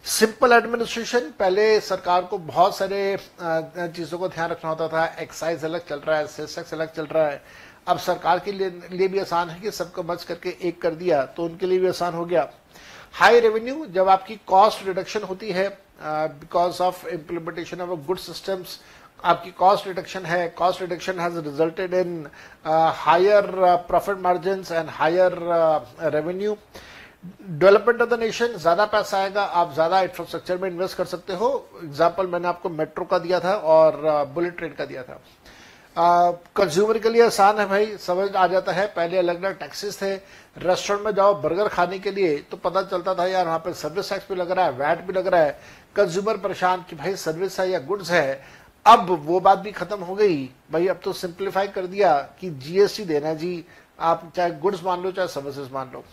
simple 0.04 0.52
administration 0.52 1.30
पहले 1.38 1.80
सरकार 1.82 2.22
को 2.24 2.38
बहुत 2.40 2.76
सारे 2.76 3.16
चीज़ों 3.40 4.18
को 4.18 4.28
ध्यान 4.28 4.50
रखना 4.50 4.70
होता 4.70 4.88
था। 4.88 5.04
एक्साइज 5.22 5.64
अलग 5.64 5.86
चल 5.88 5.98
रहा 5.98 6.18
है 6.18 6.26
सेसेक्स 6.28 6.74
अलग 6.74 6.92
चल 6.92 7.06
रहा 7.06 7.26
है। 7.26 7.42
अब 7.88 7.98
सरकार 7.98 8.38
के 8.38 8.52
लिए, 8.52 8.70
लिए 8.90 9.08
भी 9.08 9.18
आसान 9.18 9.50
है 9.50 9.60
कि 9.60 9.70
सबको 9.70 10.02
मच 10.02 10.24
करके 10.24 10.56
एक 10.62 10.80
कर 10.82 10.94
दिया 10.94 11.24
तो 11.26 11.44
उनके 11.44 11.66
लिए 11.66 11.78
भी 11.78 11.88
आसान 11.88 12.14
हो 12.14 12.24
गया। 12.24 12.48
हाई 13.14 13.40
रेवेन्यू 13.40 13.86
जब 13.88 14.08
आपकी 14.08 14.36
कॉस्ट 14.46 14.86
रिडक्शन 14.86 15.22
होती 15.22 15.50
है 15.50 15.68
because 16.02 16.82
of 16.82 17.06
implementation 17.08 17.80
of 17.80 17.90
good 18.06 18.18
systems 18.18 18.78
आपकी 19.24 19.50
कॉस्ट 19.58 19.86
रिडक्शन 19.86 20.24
है 20.26 20.46
cost 20.58 20.80
reduction 20.80 21.20
has 21.20 21.38
resulted 21.38 21.94
in 21.94 22.26
higher 22.66 23.50
profit 23.88 24.18
margin 24.18 24.64
and 24.72 24.88
higher 24.90 25.38
revenue 26.14 26.56
development 27.24 28.02
of 28.02 28.08
the 28.08 28.18
nation 28.20 28.56
ज़्यादा 28.58 28.84
पैसा 28.92 29.18
आएगा 29.18 29.42
आप 29.42 29.72
ज़्यादा 29.74 30.00
इंफ्रास्ट्रक्चर 30.02 30.58
में 30.58 30.68
इन्वेस्ट 30.70 30.96
कर 30.96 31.04
सकते 31.06 31.34
हो। 31.36 31.48
एग्ज़ाम्पल 31.84 32.26
मैंने 32.26 32.48
आपको 32.48 32.68
मेट्रो 32.70 33.04
का 33.04 33.18
दिया 33.18 33.40
था 33.40 33.54
और 33.54 34.00
बुलेट 34.34 34.52
uh, 34.52 34.58
ट्रेन 34.58 34.74
का 34.74 34.84
दिया 34.84 35.02
था। 35.02 35.20
कंज्यूमर 36.56 36.96
uh, 36.96 37.02
के 37.02 37.08
लिए 37.08 37.24
आसान 37.24 37.58
है 37.58 37.66
भाई 37.68 37.96
समझ 37.98 38.30
आ 38.34 38.46
जाता 38.46 38.72
है। 38.72 38.86
पहले 38.96 39.18
अलग 39.18 39.42
अलग 39.42 39.58
टैक्सेस 39.58 40.00
थे। 40.02 40.14
रेस्टोरेंट 40.58 41.04
में 41.04 41.14
जाओ 41.14 41.34
बर्गर 41.42 41.68
खाने 41.68 41.98
के 41.98 42.10
लिए 42.10 42.36
तो 42.50 42.56
पता 42.56 42.82
चलता 42.82 43.14
था 43.14 43.26
यार 43.26 43.46
वहाँ 43.46 43.58
पे 43.58 43.72
सर्विस 43.74 44.10
टैक्स 44.10 44.28
भी 44.28 44.36
लग 44.36 44.50
रहा 44.50 44.64
है 44.64 44.72
वैट 44.72 45.04
भी 45.06 45.12
लग 45.12 45.26
रहा 45.26 45.40
है। 45.40 45.58
कंज्यूमर 45.96 46.36
परेशान 46.38 46.84
कि 46.90 46.96
भाई 46.96 47.14
सर्विस 47.18 47.60
है 47.60 47.68
या 47.70 47.78
गुड्स 47.82 48.10
है 48.10 48.59
अब 48.86 49.10
वो 49.24 49.40
बात 49.40 49.58
भी 49.58 49.72
खत्म 49.72 49.98
हो 50.00 50.14
गई। 50.14 50.44
भाई, 50.72 50.86
अब 50.88 51.00
तो 51.04 51.12
सिंप्लीफाई 51.12 51.68
कर 51.68 51.86
दिया 51.86 52.16
कि 52.40 52.50
जीएसटी 52.50 53.04
देना 53.04 53.34
जी। 53.34 53.64
आप 54.00 54.32
चाहे 54.36 54.50
गुड्स 54.52 54.82
मान 54.84 55.02
लो, 55.02 55.12
चाहे 55.12 55.28
सर्विसेज़ 55.28 55.72
मान 55.72 55.90
लो। 55.94 56.04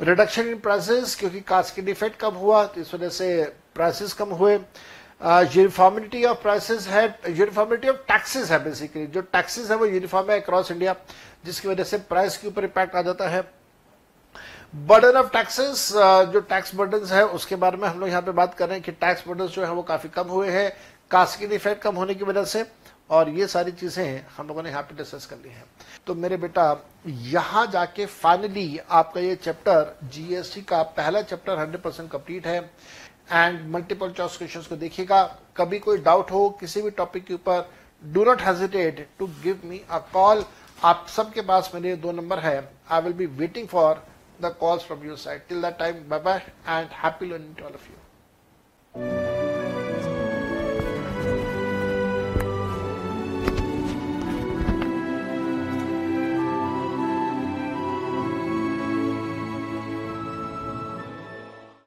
रिडक्शन 0.00 0.48
इन 0.48 0.58
प्राइसेस 0.58 1.14
क्योंकि 1.14 1.40
कास्केड 1.40 1.88
इफ़ेक्ट 1.88 2.18
कम 2.20 2.34
हुआ 2.34 2.64
तो 2.66 2.80
इस 2.80 2.94
वजह 2.94 3.08
से 3.08 3.44
प्राइसेस 3.74 4.12
कम 4.12 4.30
हुए। 4.30 4.54
यूनिफॉर्मिटी 4.54 6.24
ऑफ़ 6.24 6.42
प्राइसेस 6.42 6.86
है 6.88 7.04
यूनिफॉर्मिटी 7.28 7.88
ऑफ़ 7.88 7.96
टैक्सेस 8.08 8.50
है 8.50 8.62
बेसिकली 8.64 9.06
जो 9.06 9.20
टैक्सेस 9.22 9.70
है 9.70 9.76
वो 9.76 9.86
यूनिफॉर्म 9.86 10.30
है 10.30 10.40
अक्रॉस 10.40 10.70
इंडिया 10.70 10.94
जिसकी 11.46 11.68
वजह 11.68 11.84
से 11.84 11.98
प्राइस 12.10 12.36
के 12.38 12.48
ऊपर 12.48 12.64
इम्पैक्ट 12.64 12.96
आ 12.96 13.02
जाता 13.02 13.28
है। 13.28 13.40
बर्डन 14.76 15.16
ऑफ़ 15.16 15.30
टैक्सेस 15.32 15.88
जो 16.32 16.40
टैक्स 16.40 16.74
बर्डन 16.74 17.06
है, 17.06 17.24
उसके 17.26 17.56
बारे 17.56 17.76
में 17.76 17.88
हम 17.88 18.00
लोग 18.00 18.08
यहाँ 18.08 18.22
पे 18.22 18.30
बात 18.32 18.54
कर 18.54 18.68
रहे 18.68 18.76
हैं 18.76 18.84
कि 18.84 18.92
टैक्स 18.92 19.26
बर्डन 19.28 19.46
जो 19.46 19.64
है 19.64 19.72
वो 19.72 19.82
काफ़ी 19.82 20.08
कम 20.10 20.28
हुए 20.28 20.50
हैं। 20.50 20.72
कास्किन 21.10 21.52
इफ़ेक्ट 21.52 21.82
कम 21.82 21.94
होने 21.96 22.14
की 22.14 22.24
वजह 22.24 22.44
से, 22.44 22.64
और 23.10 23.28
ये 23.30 23.46
सारी 23.46 23.72
चीज़ें 23.72 24.24
हम 24.36 24.48
लोगों 24.48 24.62
ने 24.62 24.70
यहाँ 24.70 24.82
पे 24.82 24.96
डिस्कस 24.96 25.26
कर 25.26 25.36
ली 25.36 25.48
हैं। 25.48 25.64
तो 26.06 26.14
मेरे 26.14 26.36
बेटा, 26.36 26.64
यहाँ 27.06 27.66
जाके 27.66 28.06
फाइनली 28.06 28.78
आपका 28.90 29.20
ये 29.20 29.34
चैप्टर 29.36 29.96
जीएसटी 30.12 30.62
का 30.62 30.82
पहला 30.96 31.22
चैप्टर 31.22 31.58
100 31.58 31.80
परसेंट 31.80 32.10
कंप्लीट 32.10 32.46
है। 32.46 32.58
एंड 33.32 33.60
मल्टीपल 33.70 34.10
चॉइस 34.10 34.36
क्वेश्चन 34.36 34.60
को 34.68 34.76
देखिएगा। 34.76 35.22
कभी 35.56 35.78
कोई 35.78 35.98
डाउट 35.98 36.30
हो 36.30 36.48
किसी 36.60 36.82
भी 36.82 36.90
टॉपिक 36.92 37.24
के 37.26 37.34
ऊपर 37.34 37.68
do 38.02 38.24
not 38.24 38.42
hesitate 38.42 39.08
to 39.18 39.26
give 39.42 39.60
me 39.64 39.80
a 39.90 39.98
call 40.12 40.44
आप 40.84 41.06
सबके 41.08 41.40
पास 41.42 41.70
मेरे 41.74 41.96
दो 41.96 42.12
नंबर 42.12 42.38
है। 42.38 42.56
I 42.90 43.00
will 43.00 43.12
be 43.12 43.26
waiting 43.38 43.68
for 43.68 44.04
the 44.42 44.54
calls 44.60 44.84
from 44.84 45.06
your 45.06 45.16
side 45.18 45.46
till 45.48 45.62
that 45.62 45.78
time 45.78 46.08
bye 46.08 46.20
bye 46.20 46.42
and 46.68 46.88
happy 46.94 47.26
learning 47.26 47.54
to 47.56 47.64
all 47.64 47.72
of 47.72 47.90
you 47.90 49.45